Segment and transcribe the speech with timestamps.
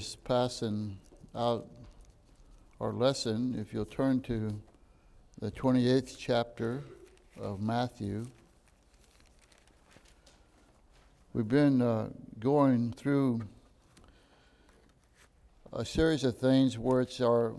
[0.00, 0.96] Passing
[1.34, 1.66] out
[2.80, 4.58] our lesson, if you'll turn to
[5.42, 6.82] the 28th chapter
[7.38, 8.26] of Matthew.
[11.34, 12.08] We've been uh,
[12.38, 13.42] going through
[15.70, 17.52] a series of things where it's our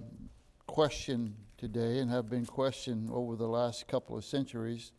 [0.66, 4.92] question today and have been questioned over the last couple of centuries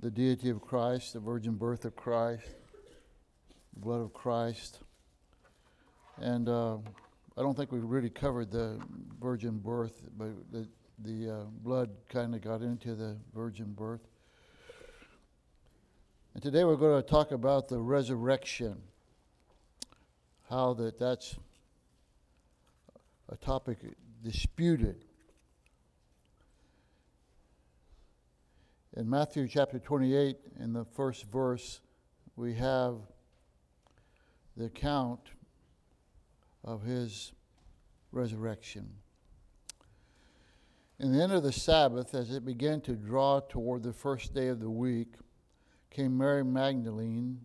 [0.00, 2.44] the deity of Christ, the virgin birth of Christ,
[3.72, 4.80] the blood of Christ.
[6.22, 6.76] And uh,
[7.36, 8.80] I don't think we really covered the
[9.20, 10.68] virgin birth, but the,
[11.00, 14.06] the uh, blood kind of got into the virgin birth.
[16.34, 18.76] And today we're going to talk about the resurrection,
[20.48, 21.34] how that that's
[23.28, 23.78] a topic
[24.22, 25.04] disputed.
[28.96, 31.80] In Matthew chapter 28, in the first verse,
[32.36, 32.94] we have
[34.56, 35.18] the account
[36.64, 37.32] of his
[38.12, 38.88] resurrection.
[40.98, 44.48] In the end of the Sabbath, as it began to draw toward the first day
[44.48, 45.14] of the week,
[45.90, 47.40] came Mary Magdalene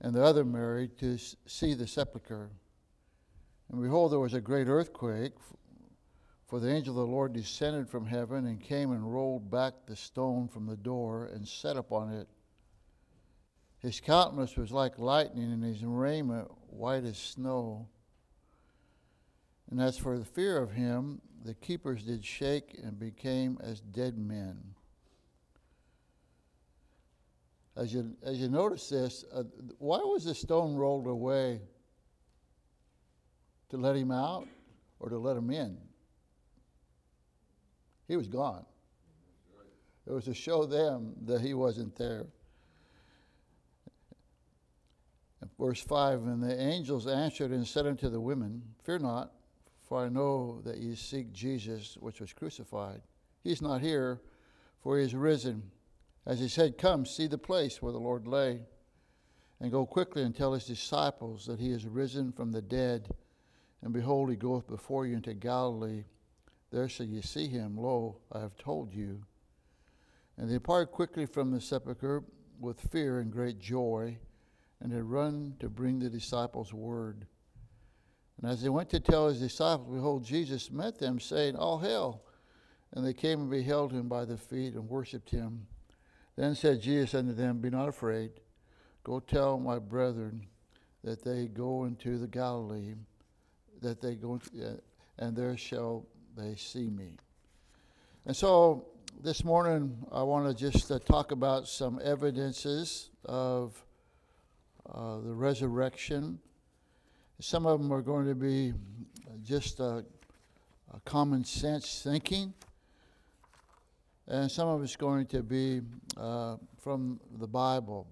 [0.00, 2.50] and the other Mary to see the sepulchre.
[3.70, 5.32] And behold, there was a great earthquake,
[6.46, 9.96] for the angel of the Lord descended from heaven and came and rolled back the
[9.96, 12.28] stone from the door and sat upon it.
[13.78, 17.88] His countenance was like lightning, and his raiment white as snow.
[19.72, 24.18] And as for the fear of him, the keepers did shake and became as dead
[24.18, 24.58] men.
[27.74, 29.44] As you, as you notice this, uh,
[29.78, 31.62] why was the stone rolled away?
[33.70, 34.46] To let him out
[35.00, 35.78] or to let him in?
[38.08, 38.66] He was gone.
[40.06, 42.26] It was to show them that he wasn't there.
[45.58, 49.32] Verse 5 And the angels answered and said unto the women, Fear not,
[49.92, 53.02] for I know that ye seek Jesus, which was crucified.
[53.44, 54.22] He is not here,
[54.82, 55.70] for he is risen.
[56.24, 58.60] As he said, Come, see the place where the Lord lay,
[59.60, 63.10] and go quickly and tell his disciples that he is risen from the dead.
[63.82, 66.04] And behold, he goeth before you into Galilee.
[66.70, 67.76] There shall ye see him.
[67.76, 69.22] Lo, I have told you.
[70.38, 72.24] And they departed quickly from the sepulchre
[72.58, 74.16] with fear and great joy,
[74.80, 77.26] and had run to bring the disciples word.
[78.40, 82.22] And as they went to tell his disciples, behold, Jesus met them, saying, All hail!
[82.92, 85.66] And they came and beheld him by the feet and worshipped him.
[86.36, 88.30] Then said Jesus unto them, Be not afraid.
[89.04, 90.46] Go tell my brethren
[91.04, 92.94] that they go into the Galilee,
[93.80, 94.66] that they go, uh,
[95.18, 96.06] and there shall
[96.36, 97.16] they see me.
[98.26, 98.86] And so
[99.20, 103.84] this morning, I want to just uh, talk about some evidences of
[104.88, 106.38] uh, the resurrection.
[107.42, 108.72] Some of them are going to be
[109.42, 110.02] just uh,
[111.04, 112.54] common sense thinking,
[114.28, 115.80] and some of it's going to be
[116.16, 118.06] uh, from the Bible.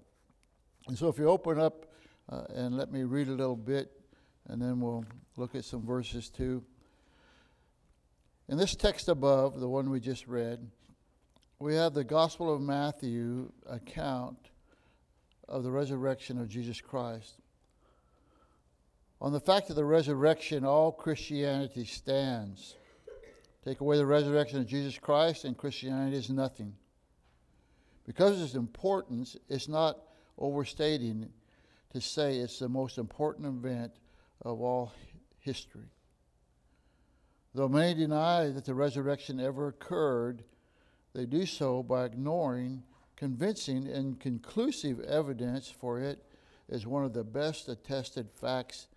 [0.89, 1.85] And so, if you open up
[2.29, 4.01] uh, and let me read a little bit,
[4.49, 5.05] and then we'll
[5.37, 6.61] look at some verses too.
[8.49, 10.59] In this text above, the one we just read,
[11.57, 14.49] we have the Gospel of Matthew account
[15.47, 17.40] of the resurrection of Jesus Christ.
[19.21, 22.75] On the fact of the resurrection, all Christianity stands.
[23.63, 26.73] Take away the resurrection of Jesus Christ, and Christianity is nothing.
[28.03, 29.99] Because of its importance, it's not
[30.39, 31.29] overstating
[31.93, 33.91] to say it's the most important event
[34.41, 34.91] of all
[35.37, 35.91] history.
[37.53, 40.43] Though many deny that the resurrection ever occurred,
[41.13, 42.81] they do so by ignoring
[43.17, 46.23] convincing and conclusive evidence for it
[46.71, 48.87] as one of the best attested facts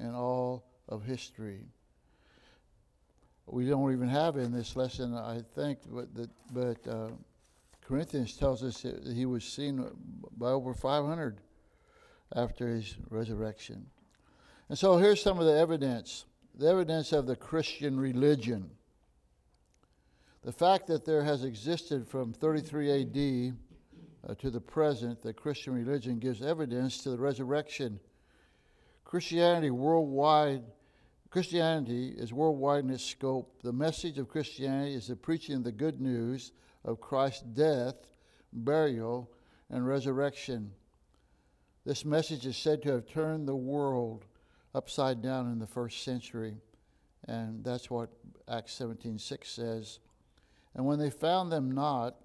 [0.00, 1.64] in all of history.
[3.46, 7.08] We don't even have in this lesson, I think, but, that, but uh,
[7.86, 9.84] Corinthians tells us that he was seen
[10.36, 11.40] by over 500
[12.34, 13.86] after his resurrection.
[14.68, 16.24] And so here's some of the evidence
[16.58, 18.70] the evidence of the Christian religion.
[20.42, 23.56] The fact that there has existed from 33 AD
[24.26, 28.00] uh, to the present, the Christian religion gives evidence to the resurrection.
[29.06, 30.64] Christianity worldwide,
[31.30, 33.62] Christianity is worldwide in its scope.
[33.62, 36.50] The message of Christianity is the preaching of the good news
[36.84, 37.94] of Christ's death,
[38.52, 39.30] burial,
[39.70, 40.72] and resurrection.
[41.84, 44.24] This message is said to have turned the world
[44.74, 46.56] upside down in the first century.
[47.28, 48.10] And that's what
[48.48, 50.00] Acts 17:6 says.
[50.74, 52.16] And when they found them not,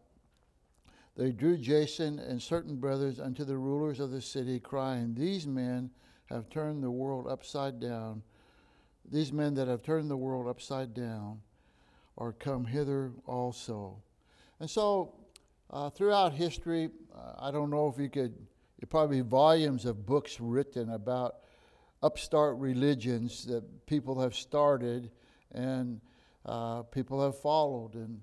[1.16, 5.92] they drew Jason and certain brothers unto the rulers of the city, crying, These men
[6.34, 8.24] have turned the world upside down,
[9.10, 11.42] these men that have turned the world upside down,
[12.18, 14.02] are come hither also.
[14.60, 15.14] And so,
[15.72, 18.34] uh, throughout history, uh, I don't know if you could,
[18.90, 21.36] probably volumes of books written about
[22.04, 25.12] upstart religions that people have started
[25.52, 26.02] and
[26.46, 27.94] uh, people have followed.
[27.94, 28.22] And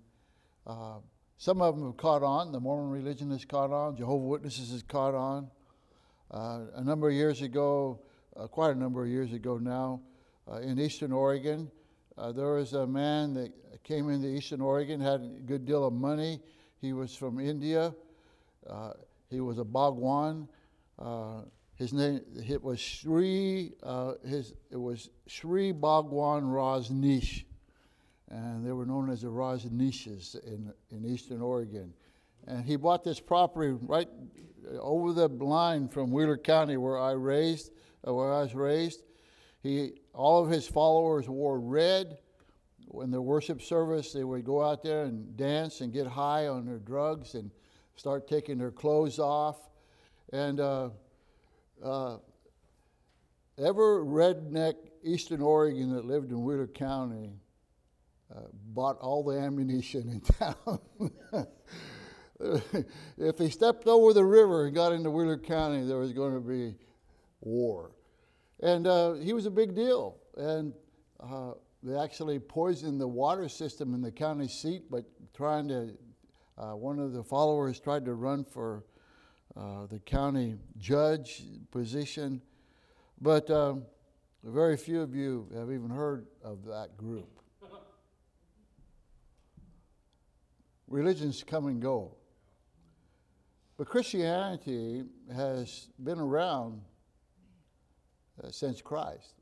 [0.67, 0.99] uh,
[1.37, 2.53] some of them have caught on.
[2.53, 3.97] The Mormon religion has caught on.
[3.97, 5.49] Jehovah Witnesses has caught on.
[6.31, 7.99] Uh, a number of years ago,
[8.37, 10.01] uh, quite a number of years ago now,
[10.51, 11.71] uh, in Eastern Oregon,
[12.19, 13.53] uh, there was a man that
[13.83, 16.41] came into Eastern Oregon, had a good deal of money.
[16.81, 17.95] He was from India.
[18.69, 18.93] Uh,
[19.31, 20.49] he was a Bhagwan.
[21.77, 23.73] His name it was Sri.
[24.27, 27.45] his it was Sri Bhagwan Rajneesh
[28.31, 31.93] and they were known as the Rajneeshes in, in eastern Oregon.
[32.47, 34.09] And he bought this property right
[34.81, 37.73] over the line from Wheeler County, where I raised,
[38.07, 39.03] uh, where I was raised.
[39.63, 42.19] He, all of his followers wore red.
[43.03, 46.65] In the worship service, they would go out there and dance and get high on
[46.65, 47.51] their drugs and
[47.97, 49.59] start taking their clothes off.
[50.33, 50.91] And uh,
[51.85, 52.17] uh,
[53.59, 57.33] ever redneck Eastern Oregon that lived in Wheeler County
[58.35, 61.47] uh, bought all the ammunition in town.
[63.19, 66.41] if he stepped over the river and got into Wheeler County, there was going to
[66.41, 66.75] be
[67.41, 67.91] war.
[68.61, 70.17] And uh, he was a big deal.
[70.37, 70.73] And
[71.21, 71.53] uh,
[71.83, 75.05] they actually poisoned the water system in the county seat, but
[75.35, 75.95] trying to,
[76.57, 78.85] uh, one of the followers tried to run for
[79.57, 82.41] uh, the county judge position.
[83.21, 83.83] But um,
[84.45, 87.41] very few of you have even heard of that group.
[90.89, 92.15] religions come and go.
[93.79, 96.81] But Christianity has been around
[98.43, 99.35] uh, since Christ.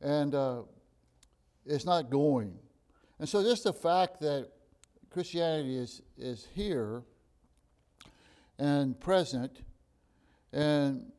[0.00, 0.62] And uh,
[1.66, 2.56] it's not going.
[3.18, 4.48] And so, just the fact that
[5.10, 7.02] Christianity is, is here
[8.60, 9.62] and present
[10.52, 11.10] and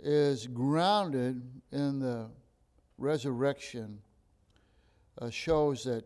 [0.00, 1.42] is grounded
[1.72, 2.30] in the
[2.98, 3.98] resurrection
[5.20, 6.04] uh, shows that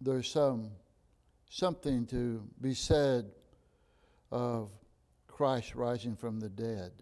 [0.00, 0.70] there's some
[1.50, 3.24] something to be said
[4.30, 4.70] of
[5.26, 6.92] Christ rising from the dead.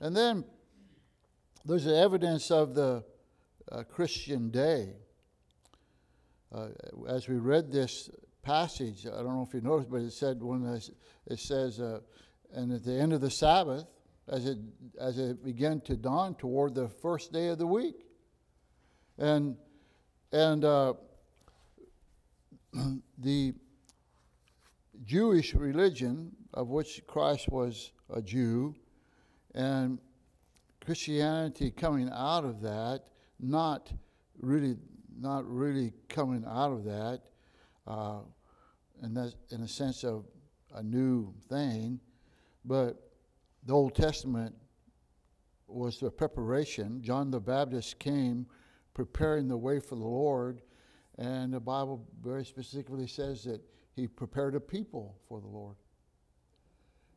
[0.00, 0.44] And then
[1.64, 3.04] there's evidence of the
[3.70, 4.94] uh, Christian day.
[6.54, 6.68] Uh,
[7.08, 8.10] as we read this
[8.42, 10.64] passage, I don't know if you noticed, but it said when
[11.26, 12.00] it says, uh,
[12.54, 13.84] and at the end of the Sabbath,
[14.28, 14.58] as it
[15.00, 18.06] as it began to dawn toward the first day of the week,
[19.18, 19.56] and
[20.32, 20.94] and uh,
[23.18, 23.54] the
[25.06, 28.74] Jewish religion, of which Christ was a Jew,
[29.54, 29.98] and
[30.84, 33.04] Christianity coming out of that,
[33.40, 33.92] not
[34.40, 34.76] really,
[35.18, 37.22] not really coming out of that,
[37.86, 38.20] uh,
[39.02, 40.24] and that's in a sense of
[40.74, 42.00] a new thing,
[42.64, 43.10] but
[43.64, 44.54] the Old Testament
[45.68, 47.00] was the preparation.
[47.02, 48.46] John the Baptist came
[48.94, 50.62] preparing the way for the Lord
[51.18, 53.60] and the Bible very specifically says that
[53.96, 55.74] he prepared a people for the Lord.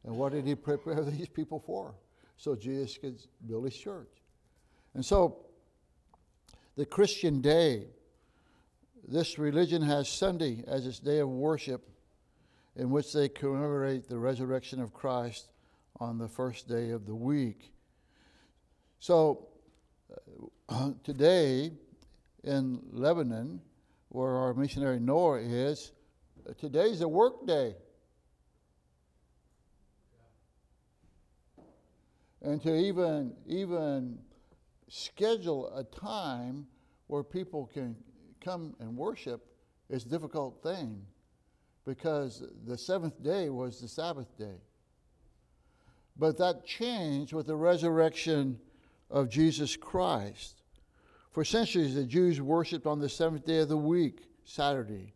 [0.05, 1.93] And what did he prepare these people for?
[2.37, 4.09] So Jesus could build his church.
[4.93, 5.45] And so
[6.77, 7.87] the Christian day,
[9.05, 11.89] this religion has Sunday as its day of worship
[12.77, 15.49] in which they commemorate the resurrection of Christ
[15.99, 17.73] on the first day of the week.
[18.99, 19.49] So
[20.69, 21.71] uh, today
[22.45, 23.59] in Lebanon,
[24.07, 25.91] where our missionary Noah is,
[26.57, 27.75] today's a work day.
[32.41, 34.17] And to even even
[34.87, 36.65] schedule a time
[37.07, 37.95] where people can
[38.41, 39.45] come and worship
[39.89, 41.01] is a difficult thing
[41.85, 44.61] because the seventh day was the Sabbath day.
[46.17, 48.59] But that changed with the resurrection
[49.09, 50.61] of Jesus Christ.
[51.31, 55.13] For centuries, the Jews worshiped on the seventh day of the week, Saturday.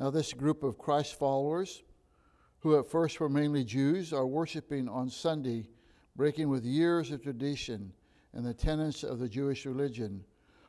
[0.00, 1.82] Now, this group of Christ followers,
[2.60, 5.68] who at first were mainly Jews, are worshiping on Sunday,
[6.16, 7.92] breaking with years of tradition
[8.32, 10.24] and the tenets of the Jewish religion.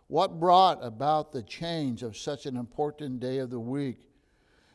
[0.08, 4.10] What brought about the change of such an important day of the week?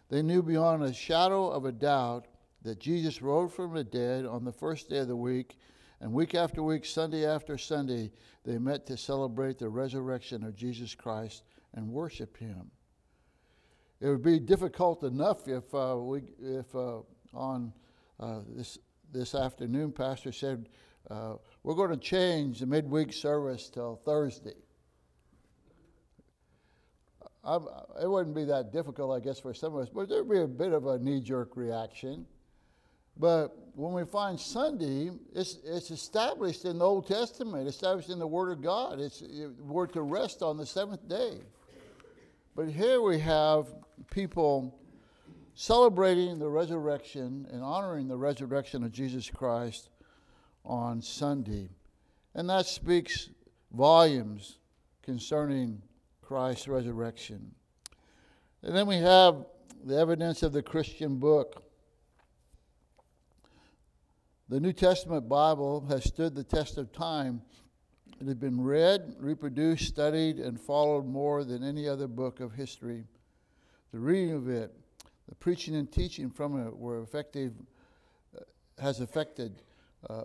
[0.09, 2.27] They knew beyond a shadow of a doubt
[2.63, 5.59] that Jesus rose from the dead on the first day of the week
[6.01, 8.11] and week after week, Sunday after Sunday,
[8.43, 11.43] they met to celebrate the resurrection of Jesus Christ
[11.75, 12.71] and worship Him.
[14.01, 16.99] It would be difficult enough if uh, we, if uh,
[17.33, 17.73] on
[18.21, 18.79] uh, this
[19.13, 20.69] this afternoon, Pastor said,
[21.11, 24.55] uh, we're going to change the midweek service till Thursday.
[27.45, 27.67] I'm,
[28.03, 30.49] it wouldn't be that difficult, I guess, for some of us, but there'd be a
[30.49, 32.27] bit of a knee jerk reaction.
[33.17, 38.27] But when we find Sunday, it's, it's established in the Old Testament, established in the
[38.27, 39.01] Word of God.
[39.01, 39.23] It's
[39.61, 41.39] we're to rest on the seventh day.
[42.57, 43.67] But here we have
[44.11, 44.81] people
[45.55, 49.91] celebrating the resurrection and honoring the resurrection of Jesus Christ
[50.65, 51.69] on Sunday.
[52.35, 53.29] And that speaks
[53.75, 54.57] volumes
[55.03, 55.83] concerning
[56.23, 57.55] Christ's resurrection.
[58.63, 59.45] And then we have
[59.85, 61.63] the evidence of the Christian book.
[64.49, 67.43] The New Testament Bible has stood the test of time.
[68.21, 73.05] It had been read, reproduced, studied, and followed more than any other book of history.
[73.93, 74.73] The reading of it,
[75.29, 77.53] the preaching and teaching from it were effective,
[78.35, 78.41] uh,
[78.81, 79.63] has affected,
[80.09, 80.25] uh,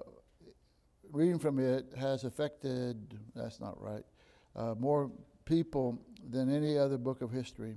[1.12, 4.06] reading from it has affected, that's not right,
[4.56, 5.12] uh, more
[5.44, 7.76] people than any other book of history.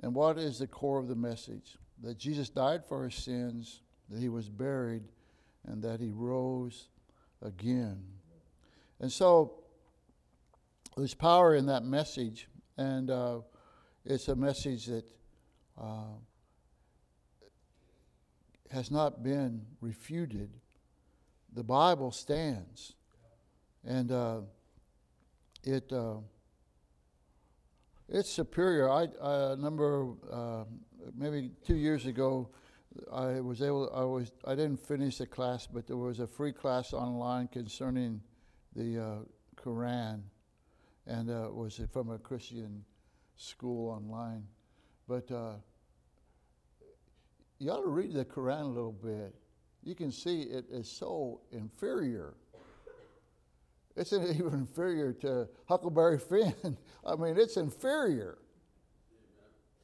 [0.00, 1.78] And what is the core of the message?
[2.02, 5.04] That Jesus died for our sins, that he was buried,
[5.64, 6.88] and that he rose
[7.40, 8.02] again.
[9.04, 9.56] And so
[10.96, 13.40] there's power in that message, and uh,
[14.02, 15.04] it's a message that
[15.78, 16.14] uh,
[18.70, 20.48] has not been refuted.
[21.52, 22.94] The Bible stands,
[23.86, 24.40] and uh,
[25.64, 26.20] it uh,
[28.08, 28.88] it's superior.
[28.88, 30.64] I, I remember uh,
[31.14, 32.48] maybe two years ago,
[33.12, 33.92] I was able.
[33.94, 34.32] I was.
[34.46, 38.22] I didn't finish the class, but there was a free class online concerning
[38.74, 39.16] the uh,
[39.56, 40.22] Quran,
[41.06, 42.84] and uh, it was from a Christian
[43.36, 44.44] school online.
[45.06, 45.54] But uh,
[47.58, 49.34] you ought to read the Quran a little bit.
[49.82, 52.34] You can see it is so inferior
[53.96, 56.76] it's even inferior to Huckleberry Finn.
[57.04, 58.38] I mean, it's inferior.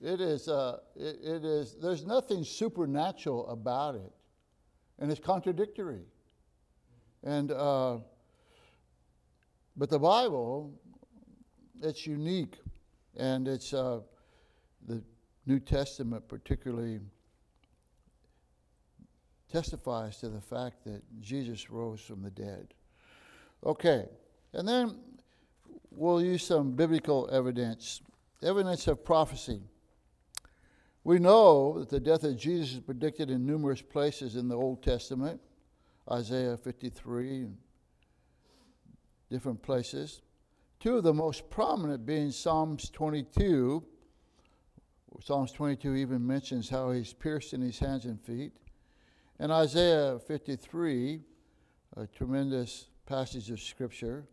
[0.01, 4.13] It is, uh, it, it is, there's nothing supernatural about it.
[4.99, 6.05] And it's contradictory.
[7.23, 7.99] And, uh,
[9.81, 10.75] but the Bible,
[11.81, 12.59] it's unique.
[13.17, 14.01] And it's, uh,
[14.87, 15.03] the
[15.47, 17.01] New Testament particularly
[19.51, 22.75] testifies to the fact that Jesus rose from the dead.
[23.65, 24.05] Okay,
[24.53, 24.99] and then
[25.91, 28.03] we'll use some biblical evidence,
[28.43, 29.63] evidence of prophecy.
[31.05, 34.83] We know that the death of Jesus is predicted in numerous places in the Old
[34.83, 35.41] Testament,
[36.11, 37.49] Isaiah 53,
[39.31, 40.21] different places.
[40.81, 43.85] Two of the most prominent being Psalms 22.
[45.23, 48.53] Psalms 22 even mentions how he's pierced in his hands and feet.
[49.39, 51.21] And Isaiah 53,
[51.97, 54.25] a tremendous passage of Scripture.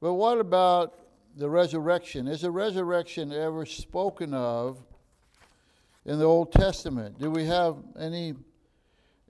[0.00, 0.98] But what about
[1.36, 2.28] the resurrection?
[2.28, 4.82] Is the resurrection ever spoken of
[6.04, 7.18] in the Old Testament?
[7.18, 8.34] Do we have any,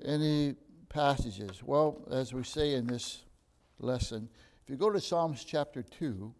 [0.04, 0.54] any
[0.88, 1.62] passages?
[1.62, 3.24] Well, as we say in this
[3.78, 4.28] lesson,
[4.66, 6.34] if you go to Psalms chapter 2,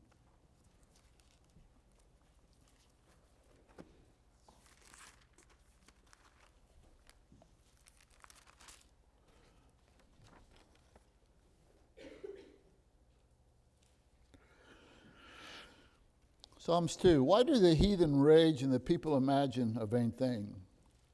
[16.59, 20.53] Psalms 2 Why do the heathen rage and the people imagine a vain thing?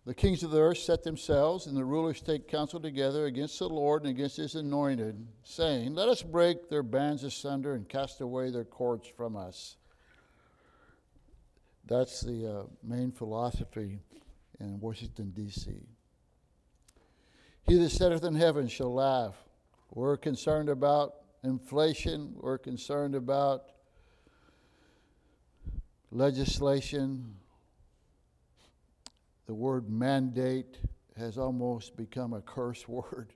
[0.05, 3.69] The kings of the earth set themselves, and the rulers take counsel together against the
[3.69, 8.51] Lord and against his anointed, saying, Let us break their bands asunder and cast away
[8.51, 9.77] their cords from us.
[11.87, 14.01] That's the uh, main philosophy
[14.59, 15.71] in Washington, D.C.
[17.65, 19.37] He that sitteth in heaven shall laugh.
[19.91, 23.67] We're concerned about inflation, we're concerned about
[26.11, 27.37] legislation,
[29.47, 30.79] the word mandate
[31.17, 33.33] has almost become a curse word.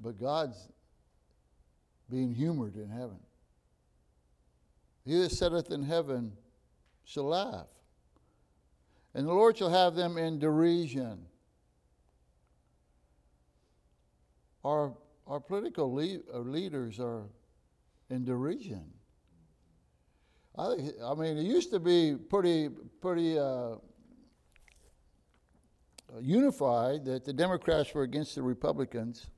[0.00, 0.68] But God's
[2.10, 3.18] being humored in heaven.
[5.04, 6.32] He that sitteth in heaven
[7.04, 7.68] shall laugh,
[9.14, 11.24] and the Lord shall have them in derision.
[14.64, 14.92] Our,
[15.26, 17.24] our political le- uh, leaders are
[18.10, 18.97] in derision.
[20.58, 20.74] I,
[21.04, 22.68] I mean, it used to be pretty,
[23.00, 23.76] pretty uh,
[26.20, 29.28] unified that the Democrats were against the Republicans,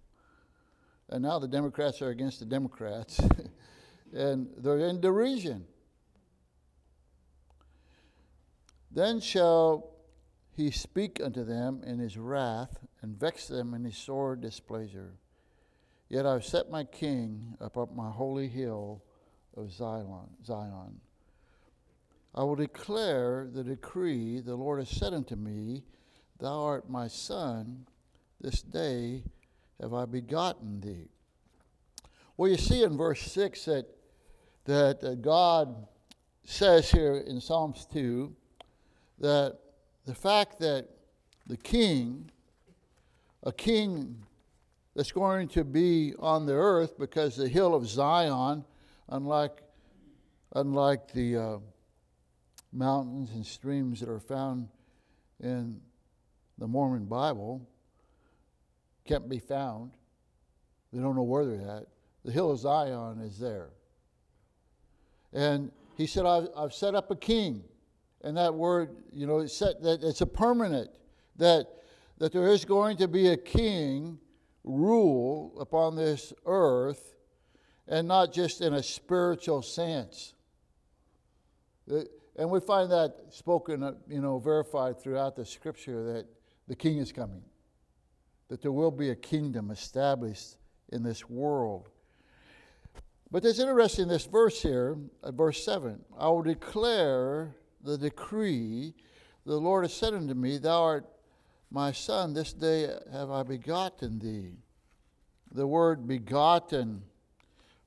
[1.11, 3.21] and now the Democrats are against the Democrats,
[4.15, 5.67] and they're in derision.
[8.91, 9.91] Then shall
[10.57, 15.13] he speak unto them in his wrath, and vex them in his sore displeasure.
[16.09, 19.03] Yet I've set my king upon my holy hill
[19.55, 20.29] of Zion.
[20.45, 21.01] Zion.
[22.35, 25.83] I will declare the decree the Lord has said unto me,
[26.39, 27.87] Thou art my son,
[28.41, 29.25] this day
[29.81, 31.09] have I begotten thee.
[32.37, 33.87] Well, you see in verse 6 that,
[34.65, 35.87] that uh, God
[36.45, 38.35] says here in Psalms 2
[39.19, 39.59] that
[40.07, 40.89] the fact that
[41.47, 42.31] the king,
[43.43, 44.25] a king
[44.95, 48.65] that's going to be on the earth because the hill of Zion,
[49.09, 49.63] unlike,
[50.55, 51.59] unlike the uh,
[52.73, 54.69] mountains and streams that are found
[55.41, 55.81] in
[56.59, 57.67] the Mormon Bible,
[59.05, 59.93] can't be found.
[60.93, 61.87] They don't know where they're at.
[62.25, 63.71] The hill of Zion is there.
[65.33, 67.63] And he said, I've, I've set up a king.
[68.23, 70.91] And that word, you know, it's, set, that it's a permanent,
[71.37, 71.67] that,
[72.19, 74.19] that there is going to be a king
[74.65, 77.15] rule upon this earth,
[77.89, 80.35] and not just in a spiritual sense.
[82.41, 86.27] And we find that spoken, you know, verified throughout the scripture that
[86.69, 87.43] the king is coming,
[88.49, 90.57] that there will be a kingdom established
[90.89, 91.91] in this world.
[93.31, 98.95] But it's interesting, this verse here, uh, verse 7 I will declare the decree
[99.45, 101.07] the Lord has said unto me, Thou art
[101.71, 104.55] my son, this day have I begotten thee.
[105.53, 107.03] The word begotten,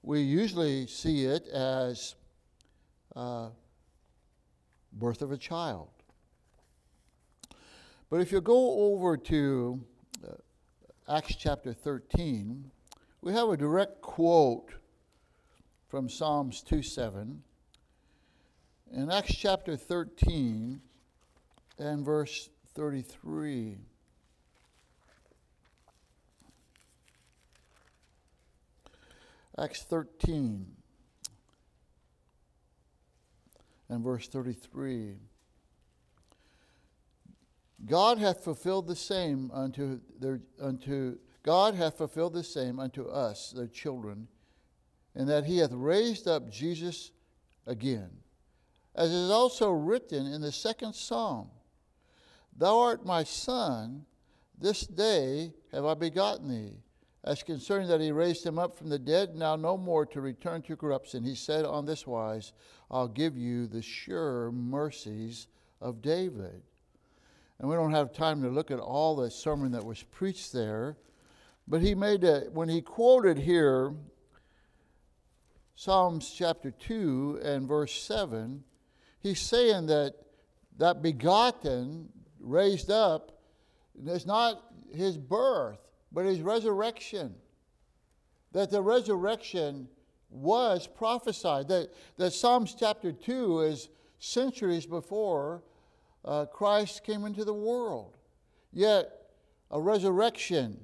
[0.03, 2.13] we usually see it as
[3.15, 3.49] uh,
[4.93, 5.89] birth of a child.
[8.09, 9.83] But if you go over to
[10.27, 12.69] uh, Acts chapter 13,
[13.21, 14.73] we have a direct quote
[15.87, 17.41] from Psalms 2 7.
[18.91, 20.81] In Acts chapter 13
[21.79, 23.77] and verse 33.
[29.57, 30.72] Acts 13
[33.93, 35.13] and verse 33.
[37.85, 43.51] God hath fulfilled the same unto their unto God hath fulfilled the same unto us,
[43.51, 44.27] their children,
[45.13, 47.11] in that he hath raised up Jesus
[47.67, 48.09] again.
[48.95, 51.49] As is also written in the second psalm
[52.55, 54.05] Thou art my son,
[54.57, 56.77] this day have I begotten thee.
[57.23, 60.61] As concerning that he raised him up from the dead, now no more to return
[60.63, 62.51] to corruption, he said on this wise,
[62.91, 65.47] I'll give you the sure mercies
[65.79, 66.61] of David.
[67.59, 70.97] And we don't have time to look at all the sermon that was preached there,
[71.65, 73.93] but he made a, when he quoted here
[75.75, 78.63] Psalms chapter 2 and verse 7,
[79.19, 80.13] he's saying that
[80.77, 82.09] that begotten,
[82.39, 83.31] raised up,
[84.05, 84.61] is not
[84.93, 85.82] his birth,
[86.13, 87.33] but his resurrection.
[88.51, 89.87] That the resurrection
[90.29, 91.67] was prophesied.
[91.69, 95.63] That, that Psalms chapter 2 is centuries before
[96.23, 98.17] uh, Christ came into the world.
[98.71, 99.11] Yet
[99.71, 100.79] a resurrection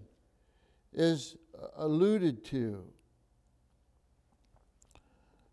[0.94, 2.84] is uh, alluded to.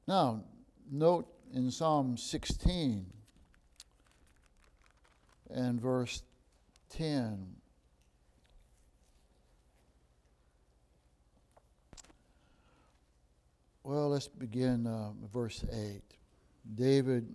[0.08, 0.42] Now,
[0.90, 3.06] note in Psalm 16
[5.50, 6.22] and verse
[6.90, 7.46] 10.
[13.88, 16.02] Well, let's begin uh, verse 8.
[16.74, 17.32] David,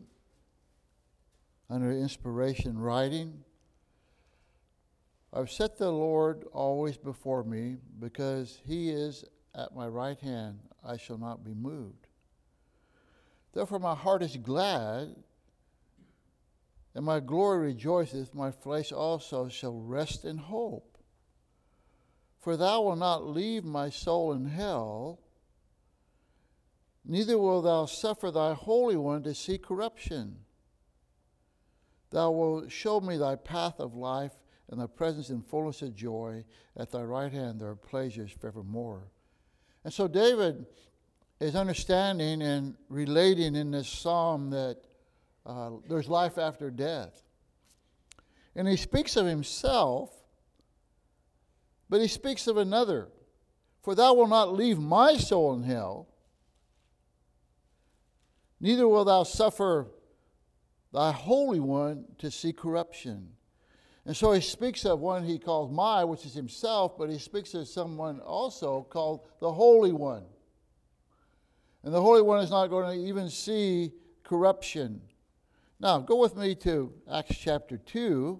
[1.70, 3.46] under inspiration, writing,
[5.32, 9.24] I've set the Lord always before me, because he is
[9.56, 12.08] at my right hand, I shall not be moved.
[13.54, 15.16] Therefore, my heart is glad,
[16.94, 18.36] and my glory rejoiceth.
[18.36, 20.98] My flesh also shall rest in hope.
[22.42, 25.21] For thou wilt not leave my soul in hell,
[27.06, 30.38] neither wilt thou suffer thy Holy One to see corruption.
[32.12, 34.34] Thou wilt show me thy path of life,
[34.70, 36.46] and thy presence in fullness of joy.
[36.78, 39.12] At thy right hand there are pleasures forevermore.
[39.84, 40.66] And so David
[41.40, 44.78] is understanding and relating in this psalm that
[45.46, 47.24] uh, there's life after death.
[48.56, 50.12] And he speaks of himself,
[51.90, 53.10] but he speaks of another.
[53.82, 56.08] For thou wilt not leave my soul in hell,
[58.62, 59.88] neither wilt thou suffer
[60.94, 63.30] thy Holy One to see corruption.
[64.06, 67.54] And so he speaks of one he calls my, which is himself, but he speaks
[67.54, 70.24] of someone also called the Holy One.
[71.84, 73.92] And the Holy One is not going to even see
[74.24, 75.02] corruption.
[75.80, 78.40] Now, go with me to Acts chapter 2,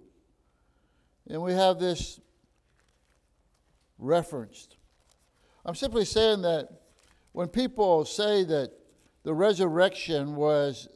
[1.30, 2.20] and we have this
[3.98, 4.78] referenced.
[5.66, 6.70] I'm simply saying that
[7.32, 8.72] when people say that
[9.24, 10.88] the resurrection was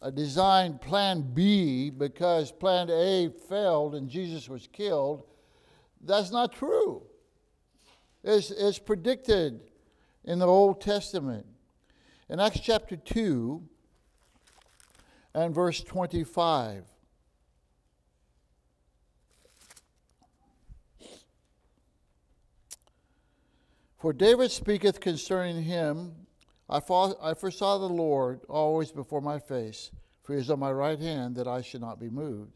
[0.00, 5.24] a designed plan B because plan A failed and Jesus was killed,
[6.00, 7.02] that's not true.
[8.24, 9.60] It's, it's predicted
[10.24, 11.46] in the Old Testament.
[12.28, 13.62] In Acts chapter 2
[15.34, 16.84] and verse 25.
[23.98, 26.21] For David speaketh concerning him,
[26.72, 29.90] I, foresaw the Lord always before my face,
[30.22, 32.52] for he is on my right hand, that I should not be moved.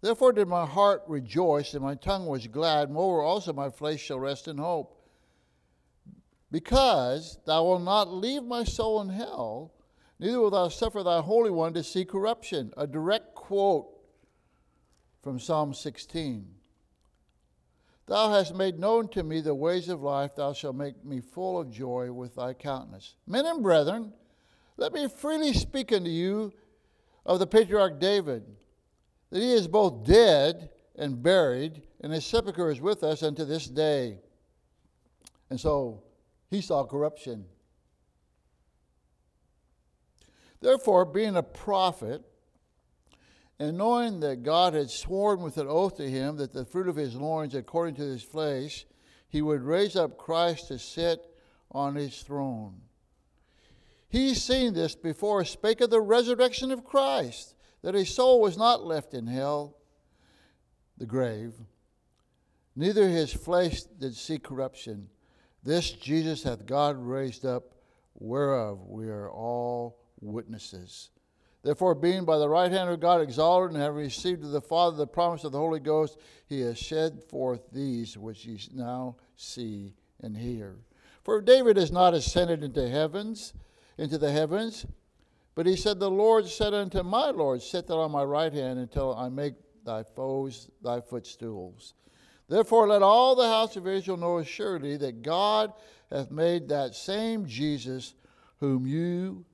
[0.00, 2.90] Therefore did my heart rejoice, and my tongue was glad.
[2.90, 4.98] Moreover, also my flesh shall rest in hope.
[6.50, 9.74] Because thou wilt not leave my soul in hell,
[10.18, 12.72] neither wilt thou suffer thy Holy One to see corruption.
[12.76, 13.88] A direct quote
[15.22, 16.61] from Psalm 16.
[18.06, 20.34] Thou hast made known to me the ways of life.
[20.34, 23.14] Thou shalt make me full of joy with thy countenance.
[23.26, 24.12] Men and brethren,
[24.76, 26.52] let me freely speak unto you
[27.24, 28.44] of the patriarch David,
[29.30, 33.66] that he is both dead and buried, and his sepulchre is with us unto this
[33.66, 34.18] day.
[35.48, 36.02] And so
[36.50, 37.44] he saw corruption.
[40.60, 42.22] Therefore, being a prophet,
[43.58, 46.96] and knowing that God had sworn with an oath to him that the fruit of
[46.96, 48.86] his loins, according to his flesh,
[49.28, 51.20] he would raise up Christ to sit
[51.70, 52.80] on his throne.
[54.08, 58.84] He, seeing this before, spake of the resurrection of Christ, that his soul was not
[58.84, 59.76] left in hell,
[60.98, 61.54] the grave,
[62.76, 65.08] neither his flesh did see corruption.
[65.62, 67.74] This Jesus hath God raised up,
[68.14, 71.10] whereof we are all witnesses.
[71.62, 74.96] Therefore, being by the right hand of God exalted and having received of the Father
[74.96, 79.94] the promise of the Holy Ghost, he has shed forth these which ye now see
[80.20, 80.76] and hear.
[81.22, 83.54] For David is not ascended into heavens,
[83.96, 84.86] into the heavens,
[85.54, 88.80] but he said, The Lord said unto my Lord, Sit thou on my right hand
[88.80, 91.94] until I make thy foes thy footstools.
[92.48, 95.72] Therefore, let all the house of Israel know assuredly that God
[96.10, 98.14] hath made that same Jesus
[98.58, 99.44] whom you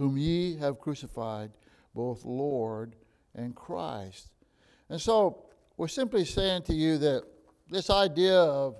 [0.00, 1.50] whom ye have crucified,
[1.94, 2.96] both Lord
[3.34, 4.30] and Christ.
[4.88, 5.44] And so
[5.76, 7.24] we're simply saying to you that
[7.68, 8.76] this idea of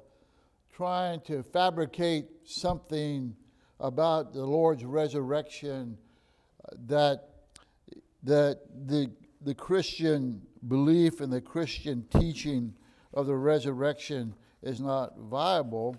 [0.74, 3.37] trying to fabricate something
[3.80, 5.98] about the Lord's resurrection
[6.87, 7.28] that
[8.22, 9.11] that the
[9.42, 12.72] the Christian belief and the Christian teaching
[13.12, 15.96] of the resurrection is not viable,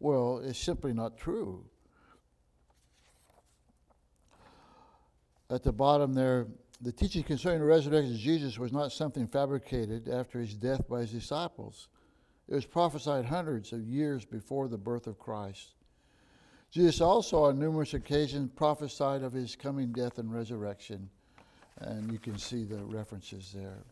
[0.00, 1.66] well, it's simply not true.
[5.52, 6.46] At the bottom there,
[6.80, 11.00] the teaching concerning the resurrection of Jesus was not something fabricated after his death by
[11.00, 11.88] his disciples.
[12.48, 15.74] It was prophesied hundreds of years before the birth of Christ.
[16.70, 21.10] Jesus also, on numerous occasions, prophesied of his coming death and resurrection,
[21.82, 23.84] and you can see the references there.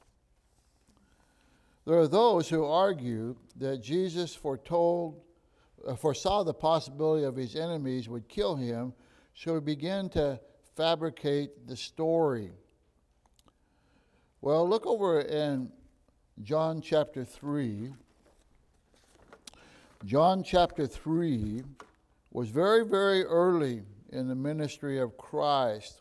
[1.86, 5.20] There are those who argue that Jesus foretold,
[5.86, 8.94] uh, foresaw the possibility of his enemies would kill him,
[9.34, 10.40] so he began to
[10.80, 12.50] fabricate the story.
[14.40, 15.70] Well, look over in
[16.42, 17.92] John chapter 3.
[20.06, 21.64] John chapter 3
[22.30, 26.00] was very, very early in the ministry of Christ.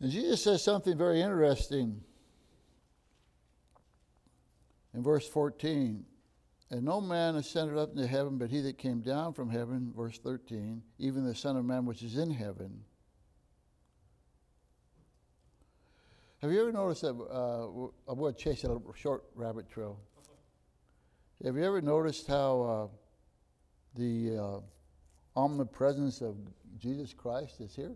[0.00, 2.00] And Jesus says something very interesting
[4.94, 6.04] in verse 14,
[6.70, 10.18] and no man ascended up into heaven but he that came down from heaven, verse
[10.18, 12.82] 13, even the Son of Man which is in heaven.
[16.40, 17.14] Have you ever noticed that?
[17.14, 20.00] Uh, I'm going chase a short rabbit trail.
[21.44, 22.96] Have you ever noticed how uh,
[23.96, 26.36] the uh, omnipresence of
[26.78, 27.92] Jesus Christ is here?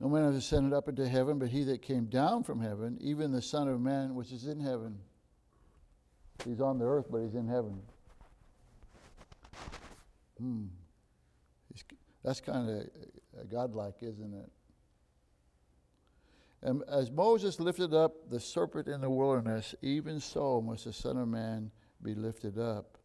[0.00, 3.32] No man has ascended up into heaven, but he that came down from heaven, even
[3.32, 4.98] the Son of Man which is in heaven.
[6.44, 7.80] He's on the earth, but he's in heaven.
[10.38, 10.66] Hmm.
[12.22, 14.50] That's kind of godlike, isn't it?
[16.62, 21.16] And as Moses lifted up the serpent in the wilderness, even so must the Son
[21.16, 21.70] of Man
[22.02, 22.98] be lifted up.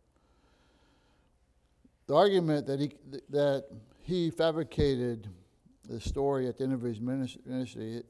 [2.07, 2.91] The argument that he,
[3.29, 3.65] that
[4.01, 5.29] he fabricated
[5.87, 8.03] the story at the end of his ministry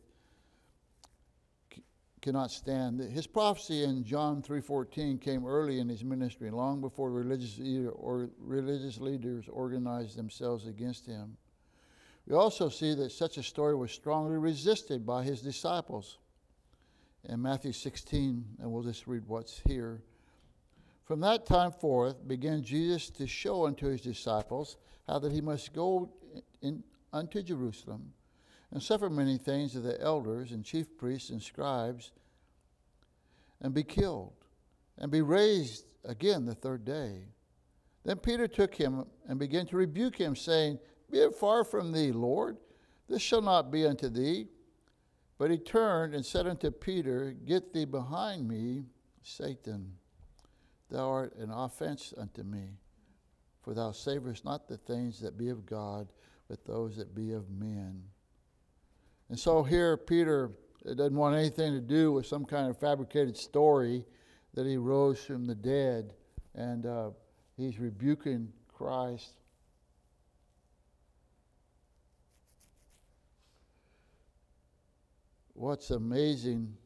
[2.22, 3.00] cannot stand.
[3.02, 7.60] His prophecy in John 3:14 came early in his ministry, long before religious
[7.96, 11.38] or religious leaders organized themselves against him.
[12.26, 16.18] We also see that such a story was strongly resisted by his disciples.
[17.26, 20.04] In Matthew 16, and we'll just read what's here.
[21.06, 25.74] From that time forth began Jesus to show unto his disciples how that he must
[25.74, 26.10] go
[26.62, 28.12] in, unto Jerusalem
[28.72, 32.12] and suffer many things of the elders and chief priests and scribes,
[33.62, 34.34] and be killed,
[34.98, 37.28] and be raised again the third day.
[38.04, 40.80] Then Peter took him and began to rebuke him, saying,
[41.12, 42.58] Be it far from thee, Lord,
[43.08, 44.48] this shall not be unto thee.
[45.38, 48.86] But he turned and said unto Peter, Get thee behind me,
[49.22, 49.94] Satan.
[50.90, 52.78] Thou art an offense unto me,
[53.62, 56.08] for thou savorest not the things that be of God,
[56.54, 58.00] but those that be of men.
[59.30, 60.52] And so here, Peter
[60.86, 64.06] doesn't want anything to do with some kind of fabricated story
[64.54, 66.14] that he rose from the dead,
[66.54, 67.10] and uh,
[67.58, 69.34] he's rebuking Christ.
[75.56, 76.78] What's amazing,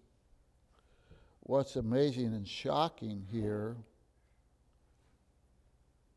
[1.41, 3.75] what's amazing and shocking here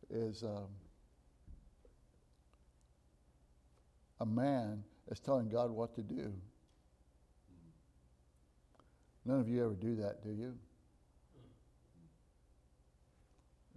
[0.08, 0.68] is um,
[4.20, 6.33] a man as telling God what to do.
[9.24, 10.54] None of you ever do that, do you?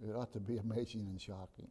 [0.06, 1.70] It ought to be amazing and shocking.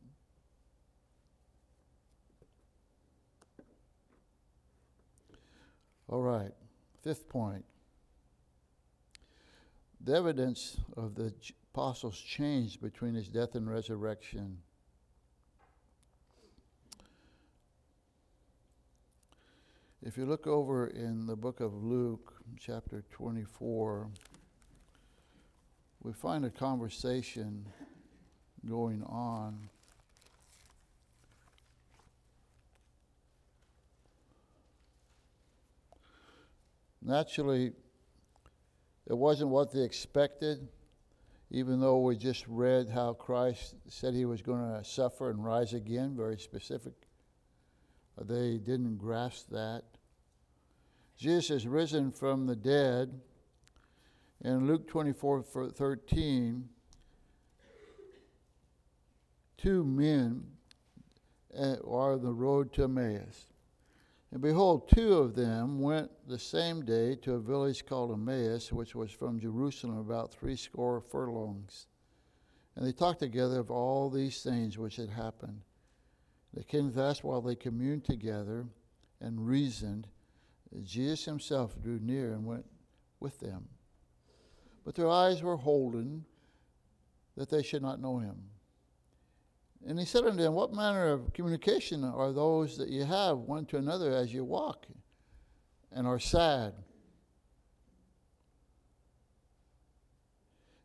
[6.07, 6.51] All right,
[7.03, 7.65] fifth point.
[10.01, 11.33] The evidence of the
[11.73, 14.59] apostles' change between his death and resurrection
[20.05, 24.09] If you look over in the book of Luke, chapter 24,
[26.01, 27.65] we find a conversation
[28.67, 29.69] going on.
[37.01, 37.71] Naturally,
[39.07, 40.67] it wasn't what they expected,
[41.49, 45.73] even though we just read how Christ said he was going to suffer and rise
[45.73, 46.91] again, very specific.
[48.19, 49.83] They didn't grasp that.
[51.17, 53.19] Jesus is risen from the dead.
[54.41, 56.69] In Luke 24 13,
[59.57, 60.43] two men
[61.57, 63.45] uh, are the road to Emmaus.
[64.31, 68.95] And behold, two of them went the same day to a village called Emmaus, which
[68.95, 71.85] was from Jerusalem about threescore furlongs.
[72.75, 75.61] And they talked together of all these things which had happened.
[76.53, 78.65] They came thus while they communed together
[79.19, 80.07] and reasoned.
[80.83, 82.65] Jesus himself drew near and went
[83.19, 83.67] with them.
[84.85, 86.25] But their eyes were holden
[87.35, 88.35] that they should not know him.
[89.85, 93.65] And he said unto them, What manner of communication are those that you have one
[93.67, 94.85] to another as you walk
[95.91, 96.73] and are sad?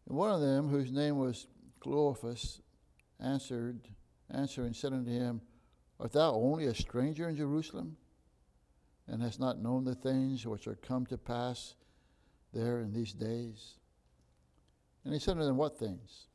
[0.08, 1.46] And one of them, whose name was
[1.80, 2.60] Cleophas,
[3.20, 3.80] answered,
[4.30, 5.42] answering, said unto him,
[6.00, 7.96] Art thou only a stranger in Jerusalem?
[9.08, 11.74] and hast not known the things which are come to pass
[12.52, 13.74] there in these days?
[15.04, 16.26] And he said unto them, What things?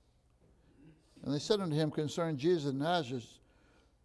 [1.23, 3.39] And they said unto him concerning Jesus of Nazareth,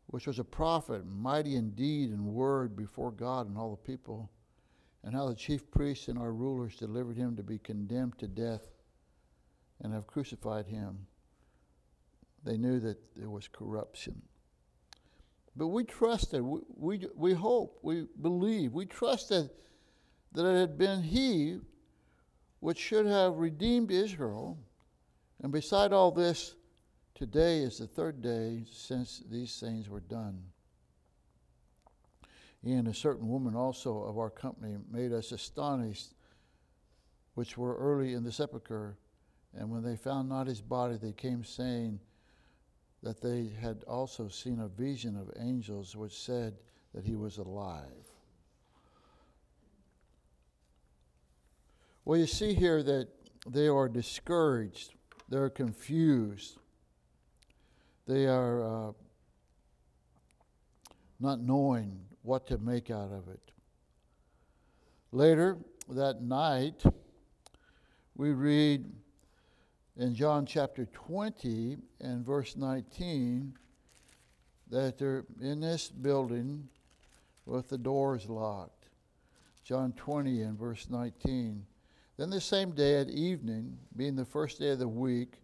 [0.07, 4.31] which was a prophet, mighty in deed and word before God and all the people,
[5.03, 8.69] and how the chief priests and our rulers delivered him to be condemned to death
[9.81, 11.07] and have crucified him.
[12.45, 14.23] They knew that there was corruption.
[15.59, 19.51] But we trusted, we, we, we hope, we believe, we trusted
[20.33, 21.59] that it had been He
[22.61, 24.57] which should have redeemed Israel.
[25.43, 26.55] And beside all this,
[27.17, 30.45] today is the third day since these things were done.
[32.65, 36.15] And a certain woman also of our company made us astonished,
[37.35, 38.97] which were early in the sepulchre.
[39.57, 41.99] And when they found not his body, they came saying,
[43.03, 46.55] that they had also seen a vision of angels which said
[46.95, 47.83] that he was alive.
[52.05, 53.09] Well, you see here that
[53.47, 54.95] they are discouraged,
[55.29, 56.59] they're confused,
[58.07, 58.93] they are uh,
[61.21, 63.53] not knowing what to make out of it.
[65.13, 65.59] Later
[65.91, 66.83] that night,
[68.15, 68.91] we read
[69.99, 73.53] in John chapter 20 and verse 19
[74.71, 76.69] that they're in this building
[77.45, 78.87] with the doors locked.
[79.65, 81.67] John 20 and verse 19.
[82.17, 85.41] Then the same day at evening, being the first day of the week,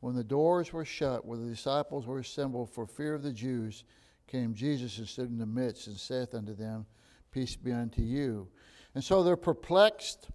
[0.00, 3.84] when the doors were shut, where the disciples were assembled for fear of the Jews,
[4.28, 6.86] came Jesus and stood in the midst and saith unto them,
[7.32, 8.48] Peace be unto you.
[8.94, 10.28] And so they're perplexed.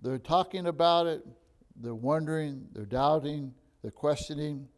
[0.00, 1.24] They're talking about it.
[1.76, 2.66] They're wondering.
[2.72, 3.54] They're doubting.
[3.82, 4.68] They're questioning.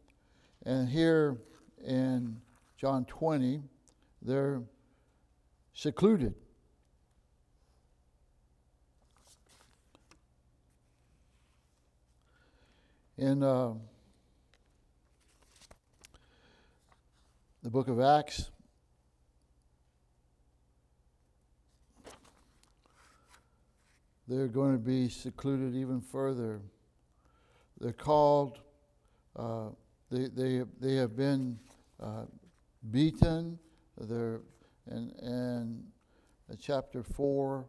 [0.65, 1.37] And here
[1.85, 2.41] in
[2.77, 3.61] John 20,
[4.21, 4.63] they're
[5.73, 6.33] secluded.
[13.17, 13.73] In uh,
[17.63, 18.49] the book of Acts,
[24.27, 26.59] they're going to be secluded even further.
[27.79, 28.59] They're called,
[29.35, 29.69] uh,
[30.09, 31.59] they, they, they have been
[32.01, 32.25] uh,
[32.91, 33.59] beaten.
[33.97, 34.41] They're,
[34.87, 35.83] and, and
[36.59, 37.65] chapter 4,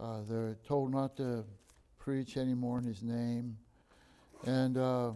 [0.00, 1.44] uh, they're told not to
[1.98, 3.56] preach anymore in his name.
[4.44, 5.12] And, uh,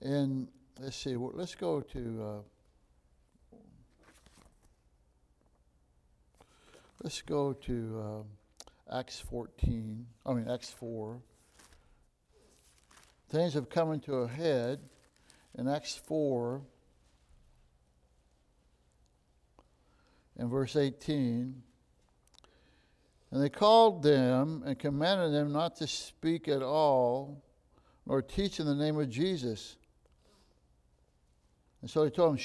[0.00, 0.46] and
[0.78, 3.56] let's see, let's go to, uh,
[7.02, 8.24] let's go to
[8.90, 11.20] uh, Acts 14, I mean, Acts 4.
[13.28, 14.80] Things have come into a head
[15.56, 16.62] in Acts 4
[20.38, 21.62] in verse 18.
[23.30, 27.42] And they called them and commanded them not to speak at all,
[28.06, 29.76] nor teach in the name of Jesus.
[31.82, 32.44] And so they told them,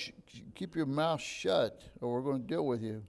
[0.55, 3.03] Keep your mouth shut, or we're going to deal with you.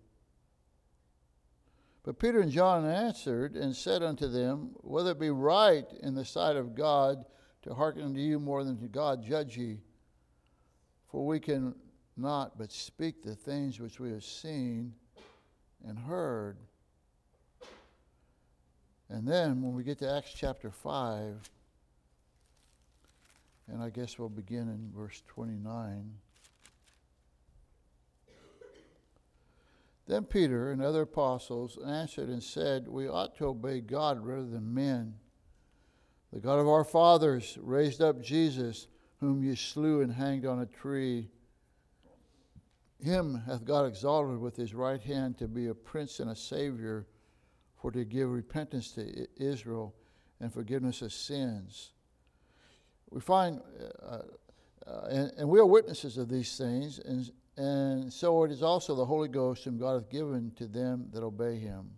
[2.04, 6.24] But Peter and John answered and said unto them, Whether it be right in the
[6.24, 7.24] sight of God
[7.64, 9.78] to hearken unto you more than to God, judge ye.
[11.10, 11.74] For we can
[12.16, 14.92] not but speak the things which we have seen
[15.86, 16.58] and heard.
[19.08, 21.50] And then when we get to Acts chapter 5,
[23.68, 26.12] and I guess we'll begin in verse 29.
[30.06, 34.74] Then Peter and other apostles answered and said, We ought to obey God rather than
[34.74, 35.14] men.
[36.34, 38.88] The God of our fathers raised up Jesus,
[39.20, 41.28] whom ye slew and hanged on a tree.
[43.00, 47.06] Him hath God exalted with his right hand to be a prince and a savior
[47.80, 49.94] for to give repentance to Israel
[50.40, 51.92] and forgiveness of sins.
[53.10, 53.60] We find,
[54.02, 54.22] uh,
[54.88, 58.96] uh, and, and, we are witnesses of these things, and, and so it is also
[58.96, 61.90] the Holy Ghost whom God hath given to them that obey him.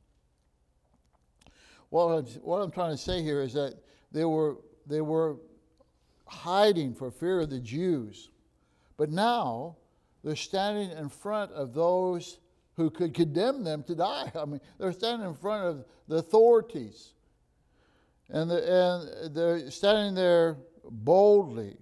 [1.91, 3.77] I'm, what I'm trying to say here is that
[4.13, 5.37] they were, they were
[6.27, 8.31] hiding for fear of the Jews,
[8.97, 9.77] but now
[10.25, 12.39] they're standing in front of those
[12.77, 14.31] who could condemn them to die.
[14.35, 17.13] I mean, they're standing in front of the authorities.
[18.29, 21.77] And, the, and they're standing there boldly.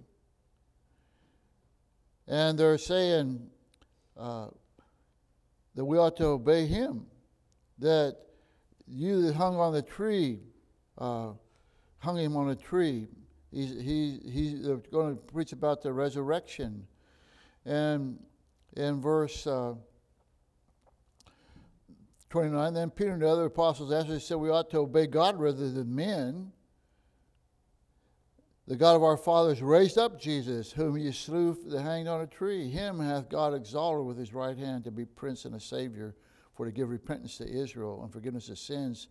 [2.29, 3.49] And they're saying
[4.17, 4.49] uh,
[5.75, 7.07] that we ought to obey him.
[7.79, 8.17] That
[8.87, 10.41] you that hung on the tree,
[10.97, 11.31] uh,
[12.05, 13.09] hung him on a tree.
[13.51, 16.87] He's, he, he's going to preach about the resurrection.
[17.65, 18.19] And
[18.77, 19.47] in verse.
[19.47, 19.75] Uh,
[22.35, 22.75] 29.
[22.75, 25.95] Then Peter and the other apostles answered said, We ought to obey God rather than
[25.95, 26.51] men.
[28.67, 32.69] The God of our fathers raised up Jesus, whom ye slew hanged on a tree.
[32.69, 36.17] Him hath God exalted with his right hand to be prince and a savior,
[36.57, 39.07] for to give repentance to Israel and forgiveness of sins.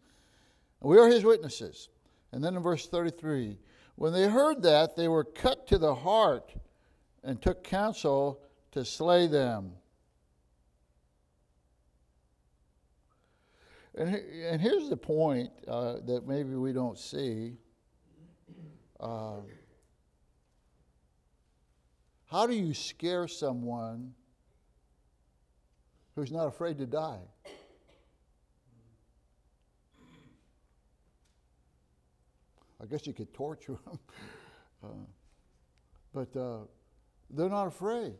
[0.82, 1.88] And we are his witnesses.
[2.34, 3.60] And then in verse 33,
[3.96, 6.52] when they heard that, they were cut to the heart
[7.24, 8.42] and took counsel
[8.72, 9.74] to slay them.
[13.96, 17.54] And, and here's the point uh, that maybe we don't see.
[19.00, 19.42] Uh,
[22.32, 24.16] how do you scare someone
[26.16, 27.20] who's not afraid to die?
[32.84, 34.00] I guess you could torture them.
[34.84, 34.88] Uh,
[36.14, 36.58] but uh,
[37.30, 38.16] they're not afraid.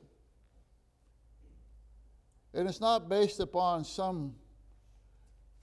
[2.54, 4.36] And it's not based upon some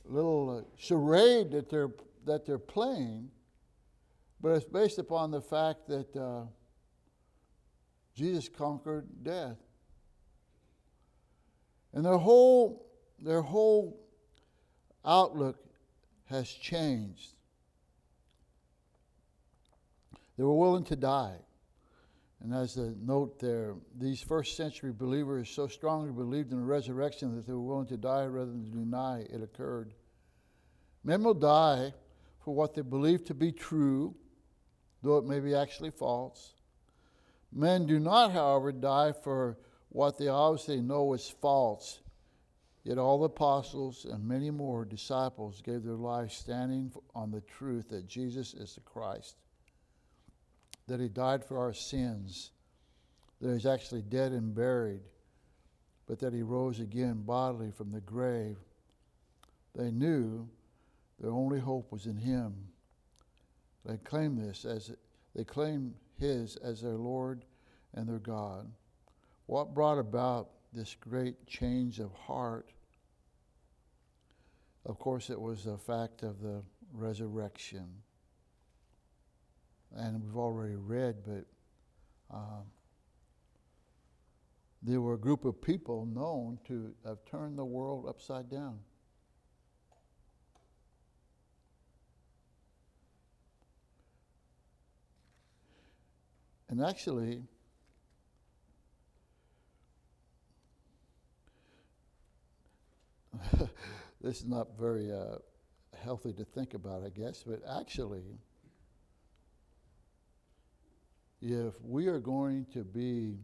[0.04, 1.88] little uh, charade that they're,
[2.26, 3.30] that they're playing,
[4.42, 6.42] but it's based upon the fact that uh,
[8.14, 9.56] Jesus conquered death.
[11.94, 12.86] And their whole,
[13.18, 13.98] their whole
[15.06, 15.56] outlook
[16.26, 17.32] has changed.
[20.40, 21.36] They were willing to die.
[22.42, 27.36] And as a note there, these first century believers so strongly believed in the resurrection
[27.36, 29.92] that they were willing to die rather than deny it occurred.
[31.04, 31.92] Men will die
[32.42, 34.14] for what they believe to be true,
[35.02, 36.54] though it may be actually false.
[37.52, 39.58] Men do not, however, die for
[39.90, 42.00] what they obviously know is false.
[42.82, 47.90] Yet all the apostles and many more disciples gave their lives standing on the truth
[47.90, 49.36] that Jesus is the Christ,
[50.90, 52.50] that he died for our sins,
[53.40, 55.02] that he's actually dead and buried,
[56.08, 58.56] but that he rose again bodily from the grave.
[59.76, 60.48] They knew
[61.20, 62.54] their only hope was in him.
[63.84, 64.90] They claimed this as
[65.32, 67.44] they claimed his as their Lord
[67.94, 68.68] and their God.
[69.46, 72.72] What brought about this great change of heart?
[74.84, 76.62] Of course, it was the fact of the
[76.92, 77.86] resurrection.
[79.96, 81.44] And we've already read, but
[82.34, 82.64] um,
[84.82, 88.78] there were a group of people known to have turned the world upside down.
[96.68, 97.42] And actually,
[104.20, 105.38] this is not very uh,
[106.00, 108.22] healthy to think about, I guess, but actually,
[111.42, 113.38] if we are going to be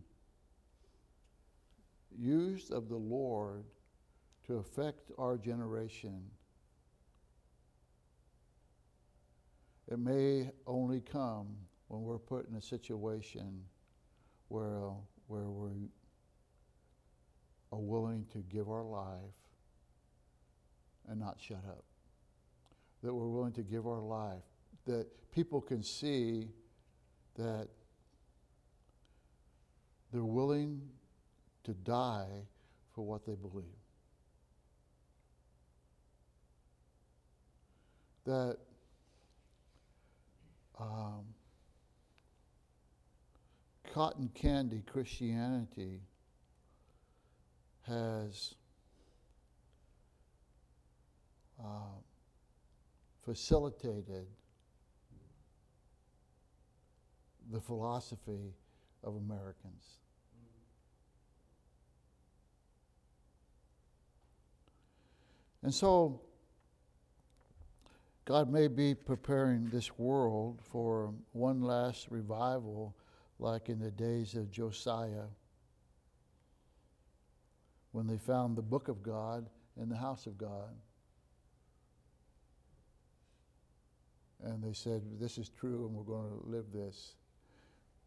[2.19, 3.65] used of the Lord
[4.47, 6.23] to affect our generation,
[9.91, 11.57] it may only come
[11.89, 13.63] when we're put in a situation
[14.49, 14.93] where, uh,
[15.27, 15.89] where we
[17.73, 19.19] are willing to give our life
[21.09, 21.85] and not shut up.
[23.03, 24.43] That we're willing to give our life.
[24.87, 26.49] That people can see
[27.37, 27.69] that
[30.17, 30.81] they're willing
[31.63, 32.47] to die
[32.95, 33.67] for what they believe.
[38.25, 38.57] That
[40.81, 41.27] um,
[43.93, 46.01] cotton candy Christianity
[47.83, 48.55] has
[51.63, 51.99] uh,
[53.23, 54.25] facilitated
[57.53, 58.55] the philosophy
[59.05, 59.99] of Americans.
[65.67, 66.21] And so,
[68.25, 72.95] God may be preparing this world for one last revival,
[73.41, 75.27] like in the days of Josiah,
[77.91, 80.71] when they found the book of God in the house of God.
[84.45, 87.17] And they said, This is true, and we're going to live this.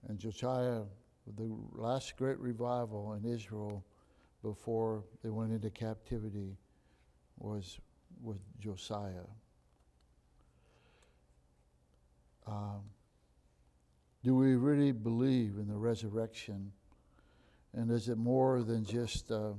[0.08, 0.84] And Josiah,
[1.36, 3.84] the last great revival in Israel
[4.44, 6.56] before they went into captivity,
[7.40, 7.80] was,
[8.22, 9.28] was Josiah.
[12.46, 12.82] Um,
[14.24, 16.72] do we really believe in the resurrection?
[17.74, 19.52] And is it more than just uh,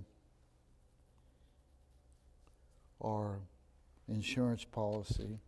[3.02, 3.38] our
[4.08, 5.38] insurance policy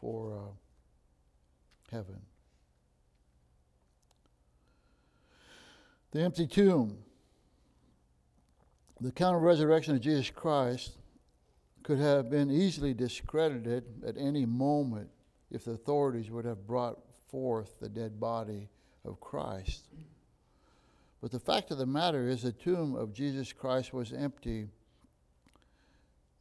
[0.00, 2.20] for uh, heaven?
[6.10, 6.98] The empty tomb.
[9.00, 10.96] The account of resurrection of Jesus Christ
[11.84, 15.10] could have been easily discredited at any moment
[15.50, 18.68] if the authorities would have brought forth the dead body
[19.04, 19.84] of Christ.
[21.20, 24.66] But the fact of the matter is, the tomb of Jesus Christ was empty.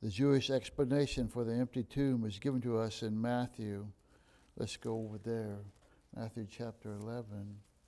[0.01, 3.85] The Jewish explanation for the empty tomb is given to us in Matthew.
[4.57, 5.59] Let's go over there.
[6.15, 7.25] Matthew chapter 11,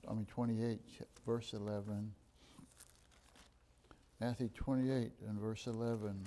[0.08, 0.78] I mean 28,
[1.24, 2.12] verse 11.
[4.20, 6.26] Matthew 28 and verse 11.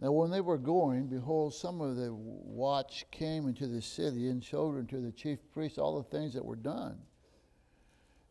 [0.00, 4.42] Now, when they were going, behold, some of the watch came into the city and
[4.42, 6.98] showed unto the chief priests all the things that were done.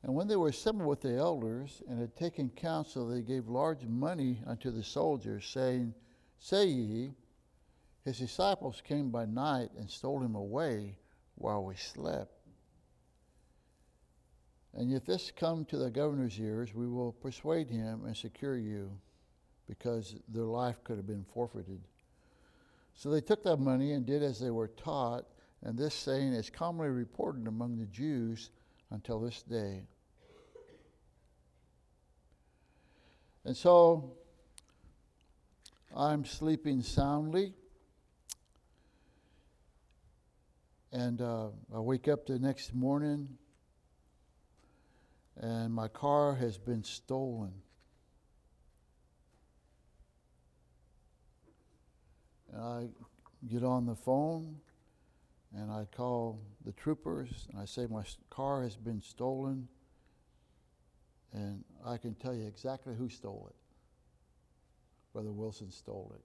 [0.02, 3.86] And when they were assembled with the elders and had taken counsel, they gave large
[3.86, 5.94] money unto the soldiers, saying,
[6.40, 7.14] Say ye,
[8.04, 10.96] his disciples came by night and stole him away
[11.36, 12.34] while we slept.
[14.74, 18.98] And if this come to the governor's ears, we will persuade him and secure you
[19.70, 21.80] because their life could have been forfeited.
[22.96, 25.26] So they took that money and did as they were taught,
[25.64, 28.50] and this saying is commonly reported among the Jews
[28.90, 29.84] until this day.
[33.46, 34.18] And so
[35.96, 37.54] I'm sleeping soundly.
[40.92, 43.38] And uh, I wake up the next morning,
[45.38, 47.54] and my car has been stolen.
[52.54, 52.88] And I
[53.48, 54.56] get on the phone
[55.56, 59.68] and I call the troopers and I say, My car has been stolen,
[61.34, 63.56] and I can tell you exactly who stole it.
[65.14, 66.22] Brother Wilson stole it.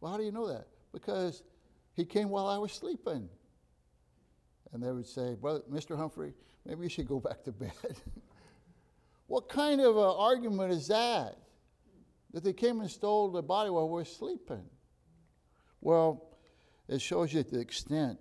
[0.00, 0.66] Well, how do you know that?
[0.92, 1.42] Because
[1.94, 3.28] he came while I was sleeping.
[4.72, 5.96] And they would say, Brother, Mr.
[5.96, 6.34] Humphrey,
[6.66, 7.72] maybe you should go back to bed.
[9.26, 11.38] what kind of an argument is that?
[12.34, 14.64] That they came and stole the body while we're sleeping.
[15.80, 16.36] Well,
[16.88, 18.18] it shows you the extent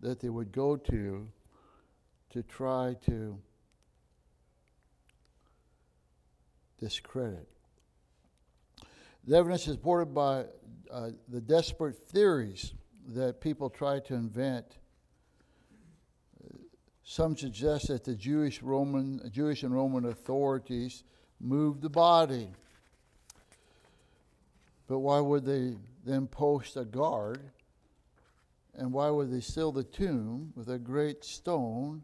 [0.00, 1.28] that they would go to
[2.30, 3.38] to try to
[6.80, 7.48] discredit.
[9.24, 10.46] The evidence is supported by
[10.90, 12.74] uh, the desperate theories
[13.14, 14.78] that people try to invent.
[17.04, 21.04] Some suggest that the Jewish Roman, Jewish and Roman authorities
[21.40, 22.48] moved the body.
[24.86, 27.40] But why would they then post a guard?
[28.74, 32.02] And why would they seal the tomb with a great stone?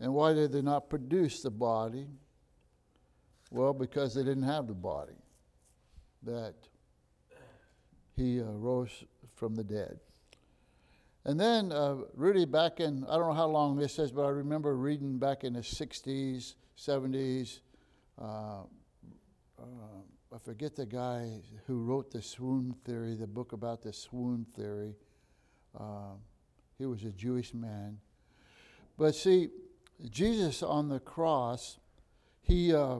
[0.00, 2.06] And why did they not produce the body?
[3.50, 5.16] Well, because they didn't have the body
[6.22, 6.54] that
[8.14, 9.04] he uh, rose
[9.34, 9.98] from the dead.
[11.24, 14.30] And then, uh, really, back in, I don't know how long this is, but I
[14.30, 17.60] remember reading back in the 60s, 70s.
[18.20, 18.62] Uh,
[19.58, 19.64] uh,
[20.30, 24.94] I forget the guy who wrote the swoon theory, the book about the swoon theory.
[25.78, 26.16] Uh,
[26.76, 27.98] he was a Jewish man.
[28.98, 29.48] But see,
[30.10, 31.78] Jesus on the cross,
[32.42, 32.98] he, uh,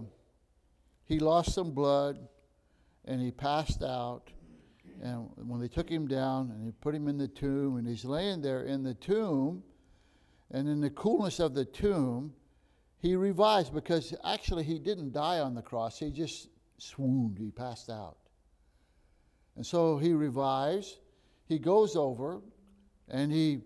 [1.05, 2.19] he lost some blood
[3.05, 4.31] and he passed out.
[5.03, 8.07] And when they took him down and they put him in the tomb, and he's
[8.07, 9.63] laying there in the tomb,
[10.51, 12.33] and in the coolness of the tomb,
[13.01, 16.49] he revives because actually he didn't die on the cross, he just
[16.79, 18.17] swooned, he passed out.
[19.57, 20.99] And so he revives,
[21.47, 22.41] he goes over,
[23.09, 23.61] and he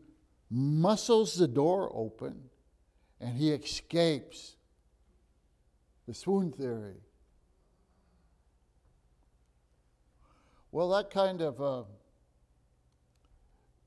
[0.51, 2.43] muscles the door open,
[3.21, 4.57] and he escapes.
[6.09, 6.97] The swoon theory.
[10.73, 11.85] Well, that kind of uh,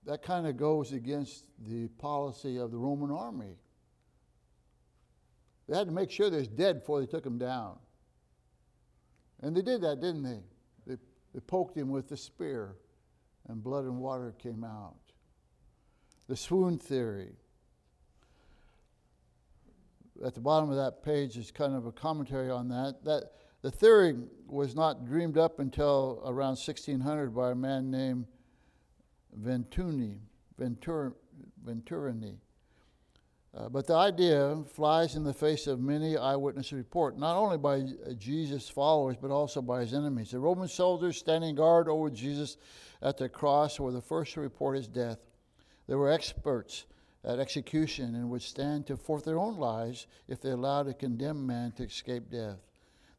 [0.06, 3.58] that kind of goes against the policy of the Roman army.
[5.68, 7.78] They had to make sure they're dead before they took him down.
[9.42, 10.40] And they did that, didn't they?
[10.88, 10.96] They,
[11.34, 12.76] they poked him with the spear,
[13.48, 14.96] and blood and water came out.
[16.28, 17.34] The swoon theory.
[20.26, 23.04] At the bottom of that page is kind of a commentary on that.
[23.04, 23.32] That
[23.62, 24.16] the theory
[24.48, 28.26] was not dreamed up until around 1600 by a man named
[29.40, 30.20] Ventuni,
[30.60, 31.14] Ventur,
[31.66, 32.38] Venturini.
[33.56, 37.78] Uh, but the idea flies in the face of many eyewitness reports, not only by
[37.78, 40.32] uh, Jesus' followers, but also by his enemies.
[40.32, 42.58] The Roman soldiers standing guard over Jesus
[43.02, 45.20] at the cross were the first to report his death.
[45.88, 46.86] They were experts
[47.24, 51.48] at execution and would stand to forfeit their own lives if they allowed a condemned
[51.48, 52.58] man to escape death.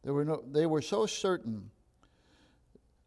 [0.03, 1.71] They were, no, they were so certain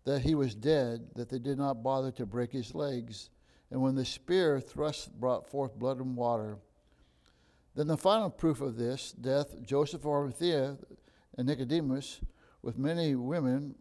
[0.05, 3.31] that he was dead that they did not bother to break his legs.
[3.70, 6.59] And when the spear thrust brought forth blood and water,
[7.75, 10.77] then the final proof of this death, Joseph of Arimathea
[11.39, 12.21] and Nicodemus,
[12.62, 13.75] with many women,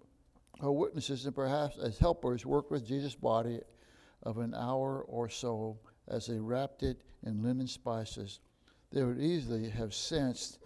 [0.61, 3.59] who witnesses and perhaps as helpers, worked with Jesus' body
[4.23, 8.39] of an hour or so as they wrapped it in linen spices.
[8.91, 10.59] They would easily have sensed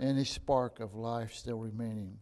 [0.00, 2.18] any spark of life still remaining.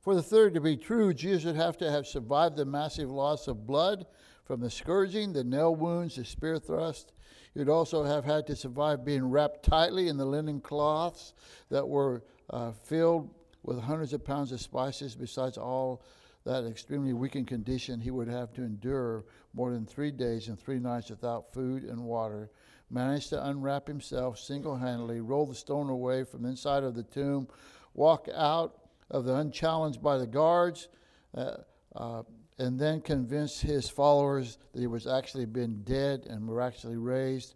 [0.00, 3.48] For the third to be true, Jesus would have to have survived the massive loss
[3.48, 4.06] of blood
[4.44, 7.12] from the scourging, the nail wounds, the spear thrust.
[7.56, 11.32] Would also have had to survive being wrapped tightly in the linen cloths
[11.70, 13.30] that were uh, filled
[13.62, 16.02] with hundreds of pounds of spices, besides all
[16.44, 20.78] that extremely weakened condition, he would have to endure more than three days and three
[20.78, 22.50] nights without food and water.
[22.90, 27.02] Managed to unwrap himself single handedly, roll the stone away from the inside of the
[27.02, 27.48] tomb,
[27.94, 28.76] walk out
[29.10, 30.88] of the unchallenged by the guards,
[31.34, 31.56] uh,
[31.96, 32.22] uh,
[32.58, 37.54] and then convince his followers that he was actually been dead and miraculously raised.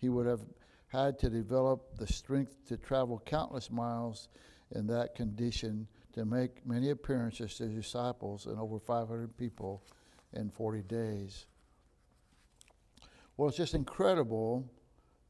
[0.00, 0.40] He would have
[0.88, 4.28] had to develop the strength to travel countless miles
[4.74, 9.84] in that condition to make many appearances to disciples and over 500 people
[10.32, 11.46] in 40 days.
[13.36, 14.68] Well, it's just incredible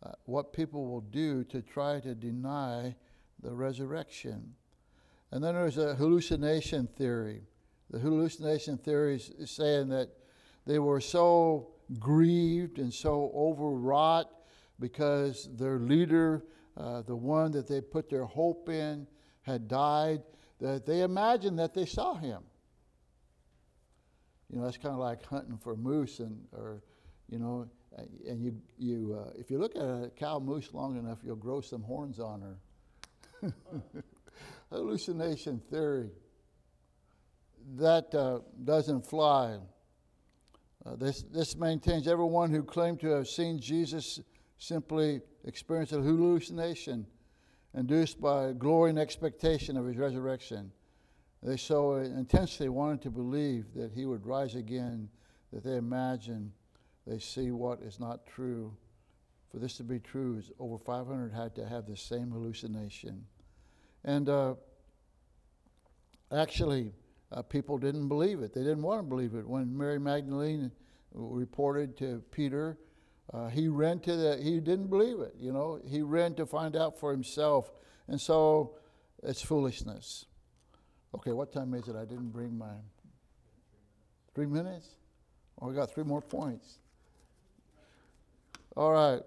[0.02, 2.96] uh, what people will do to try to deny
[3.42, 4.54] the resurrection.
[5.30, 7.42] And then there's a hallucination theory.
[7.90, 10.08] The hallucination theory is saying that
[10.66, 14.30] they were so grieved and so overwrought
[14.78, 16.44] because their leader,
[16.76, 19.06] uh, the one that they put their hope in,
[19.42, 20.22] had died,
[20.60, 22.42] that they imagined that they saw him.
[24.48, 26.82] you know, that's kind of like hunting for moose and, or,
[27.28, 27.68] you know,
[28.26, 31.60] and you, you uh, if you look at a cow moose long enough, you'll grow
[31.60, 33.52] some horns on her.
[34.70, 36.10] Hallucination theory.
[37.76, 39.58] That uh, doesn't fly.
[40.84, 44.20] Uh, this, this maintains everyone who claimed to have seen Jesus
[44.58, 47.06] simply experienced a hallucination
[47.74, 50.72] induced by glory and expectation of his resurrection.
[51.42, 55.08] They so intensely wanted to believe that he would rise again
[55.52, 56.52] that they imagine
[57.06, 58.74] they see what is not true.
[59.50, 63.24] For this to be true, over 500 had to have the same hallucination.
[64.04, 64.54] And uh,
[66.30, 66.92] actually,
[67.32, 68.52] uh, people didn't believe it.
[68.54, 69.46] They didn't want to believe it.
[69.46, 70.70] When Mary Magdalene
[71.12, 72.78] reported to Peter,
[73.32, 75.80] uh, he ran to the, he didn't believe it, you know.
[75.86, 77.70] He ran to find out for himself.
[78.08, 78.74] And so
[79.22, 80.26] it's foolishness.
[81.14, 81.96] Okay, what time is it?
[81.96, 82.72] I didn't bring my.
[84.34, 84.88] Three minutes?
[85.60, 86.78] Oh, we got three more points.
[88.76, 89.20] All right.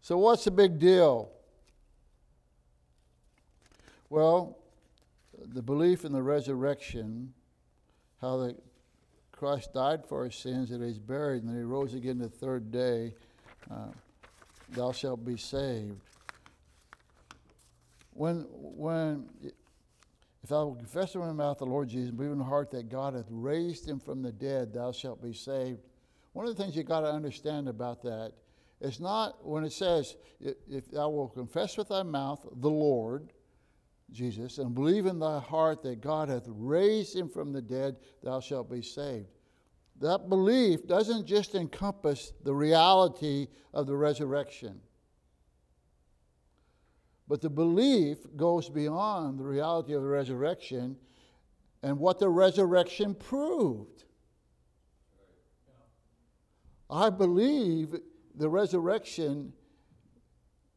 [0.00, 1.30] So, what's the big deal?
[4.08, 4.59] Well,
[5.46, 7.32] the belief in the resurrection,
[8.20, 8.56] how that
[9.32, 12.70] Christ died for our sins, that he's buried, and that he rose again the third
[12.70, 13.14] day,
[13.70, 13.88] uh,
[14.70, 16.00] thou shalt be saved.
[18.12, 19.28] When, when
[20.42, 22.88] if thou wilt confess with thy mouth the Lord Jesus, believe in the heart that
[22.88, 25.80] God hath raised him from the dead, thou shalt be saved.
[26.32, 28.32] One of the things you got to understand about that
[28.80, 33.32] is not when it says, if thou wilt confess with thy mouth the Lord,
[34.12, 38.40] Jesus, and believe in thy heart that God hath raised him from the dead, thou
[38.40, 39.28] shalt be saved.
[40.00, 44.80] That belief doesn't just encompass the reality of the resurrection.
[47.28, 50.96] But the belief goes beyond the reality of the resurrection
[51.82, 54.04] and what the resurrection proved.
[56.90, 57.94] I believe
[58.34, 59.52] the resurrection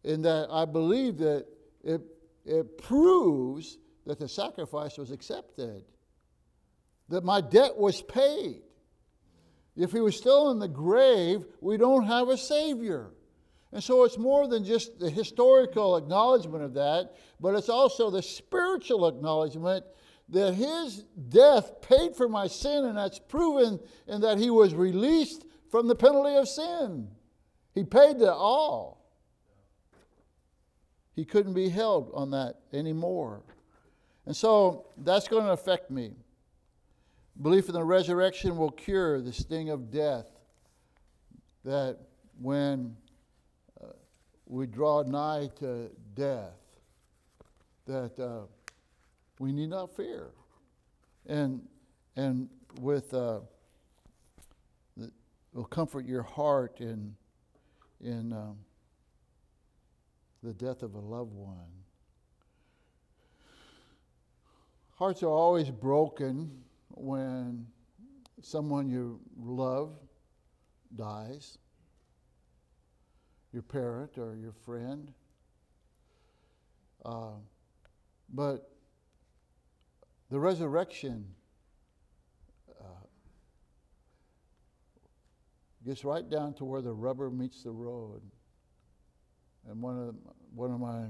[0.04, 1.48] in that I believe that
[1.84, 2.02] it,
[2.46, 5.84] it proves that the sacrifice was accepted,
[7.10, 8.62] that my debt was paid.
[9.76, 13.12] If he was still in the grave, we don't have a Savior.
[13.72, 18.22] And so it's more than just the historical acknowledgement of that, but it's also the
[18.22, 19.84] spiritual acknowledgement
[20.30, 25.46] that his death paid for my sin, and that's proven in that he was released
[25.72, 27.08] from the penalty of sin.
[27.74, 29.03] He paid it all.
[31.16, 33.44] He couldn't be held on that anymore.
[34.26, 36.14] And so that's going to affect me.
[37.42, 40.28] Belief in the resurrection will cure the sting of death.
[41.66, 41.98] That
[42.40, 42.96] when
[44.46, 46.54] we draw nigh to death,
[47.88, 48.46] that uh,
[49.40, 50.32] we need not fear.
[51.26, 51.62] And,
[52.16, 52.50] and
[52.80, 53.40] with, uh,
[55.54, 57.16] will comfort your heart in,
[58.02, 58.58] in um,
[60.44, 61.72] the death of a loved one.
[64.96, 66.52] Hearts are always broken
[66.90, 67.66] when
[68.42, 69.96] someone you love
[70.96, 71.58] dies
[73.54, 75.14] your parent or your friend.
[77.06, 77.36] Uh,
[78.34, 78.72] but
[80.32, 81.26] the resurrection
[82.82, 83.06] uh,
[85.86, 88.22] gets right down to where the rubber meets the road.
[89.70, 90.16] And one of,
[90.56, 91.06] one of my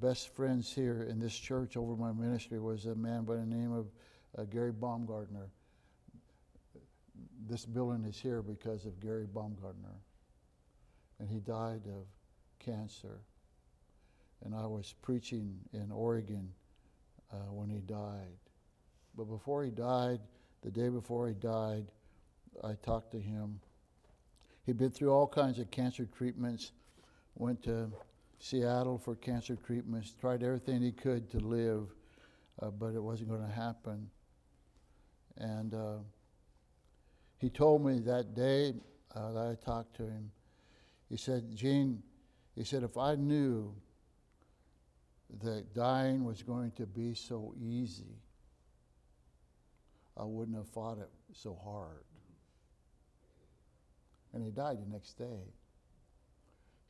[0.00, 3.72] best friends here in this church over my ministry was a man by the name
[3.72, 3.86] of
[4.38, 5.48] uh, Gary Baumgartner.
[7.48, 9.96] This building is here because of Gary Baumgartner
[11.20, 12.06] and he died of
[12.58, 13.20] cancer.
[14.44, 16.48] And I was preaching in Oregon
[17.30, 18.38] uh, when he died.
[19.16, 20.20] But before he died,
[20.62, 21.86] the day before he died,
[22.64, 23.60] I talked to him.
[24.64, 26.72] He'd been through all kinds of cancer treatments,
[27.40, 27.90] went to
[28.38, 31.88] Seattle for cancer treatments, tried everything he could to live,
[32.60, 34.10] uh, but it wasn't going to happen.
[35.38, 35.98] And uh,
[37.38, 38.74] he told me that day
[39.14, 40.30] uh, that I talked to him,
[41.08, 42.02] he said, Gene,
[42.54, 43.74] he said, if I knew
[45.42, 48.18] that dying was going to be so easy,
[50.14, 52.04] I wouldn't have fought it so hard.
[54.34, 55.54] And he died the next day.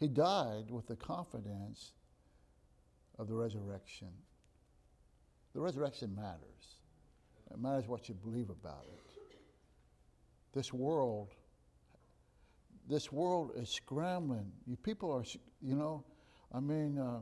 [0.00, 1.92] He died with the confidence
[3.18, 4.08] of the resurrection.
[5.54, 6.78] The resurrection matters.
[7.52, 9.00] It matters what you believe about it.
[10.52, 11.34] This world
[12.90, 14.50] this world is scrambling.
[14.66, 15.24] You people are,
[15.62, 16.04] you know,
[16.52, 17.20] I mean, uh,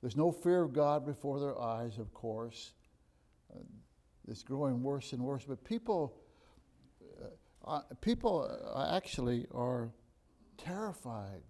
[0.00, 2.72] there's no fear of God before their eyes, of course.
[3.54, 3.58] Uh,
[4.26, 5.44] it's growing worse and worse.
[5.46, 6.14] But people,
[7.66, 9.90] uh, people uh, actually are
[10.56, 11.42] terrified.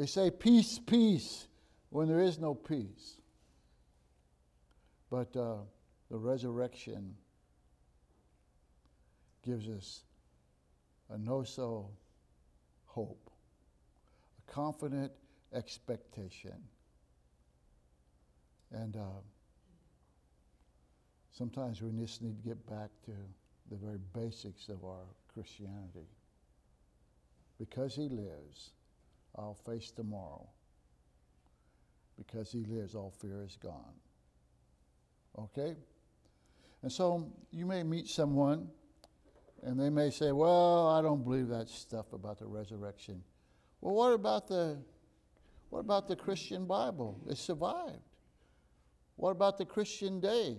[0.00, 1.46] They say peace, peace,
[1.90, 3.18] when there is no peace.
[5.10, 5.56] But uh,
[6.10, 7.16] the resurrection
[9.44, 10.04] gives us
[11.10, 11.90] a no so
[12.86, 13.30] hope,
[14.38, 15.12] a confident
[15.52, 16.56] expectation.
[18.72, 19.20] And uh,
[21.30, 23.12] sometimes we just need to get back to
[23.70, 26.08] the very basics of our Christianity.
[27.58, 28.70] Because he lives,
[29.36, 30.48] I'll face tomorrow.
[32.16, 33.94] Because he lives, all fear is gone.
[35.38, 35.76] Okay?
[36.82, 38.68] And so you may meet someone
[39.62, 43.22] and they may say, Well, I don't believe that stuff about the resurrection.
[43.80, 44.78] Well, what about the
[45.70, 47.20] what about the Christian Bible?
[47.28, 48.02] It survived.
[49.16, 50.58] What about the Christian day?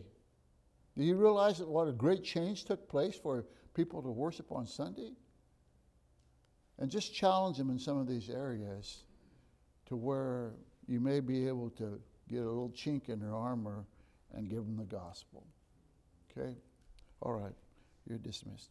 [0.98, 4.66] Do you realize that what a great change took place for people to worship on
[4.66, 5.12] Sunday?
[6.82, 9.04] And just challenge them in some of these areas
[9.86, 10.54] to where
[10.88, 13.86] you may be able to get a little chink in their armor
[14.34, 15.44] and give them the gospel.
[16.32, 16.56] Okay?
[17.22, 17.54] All right.
[18.10, 18.70] You're dismissed.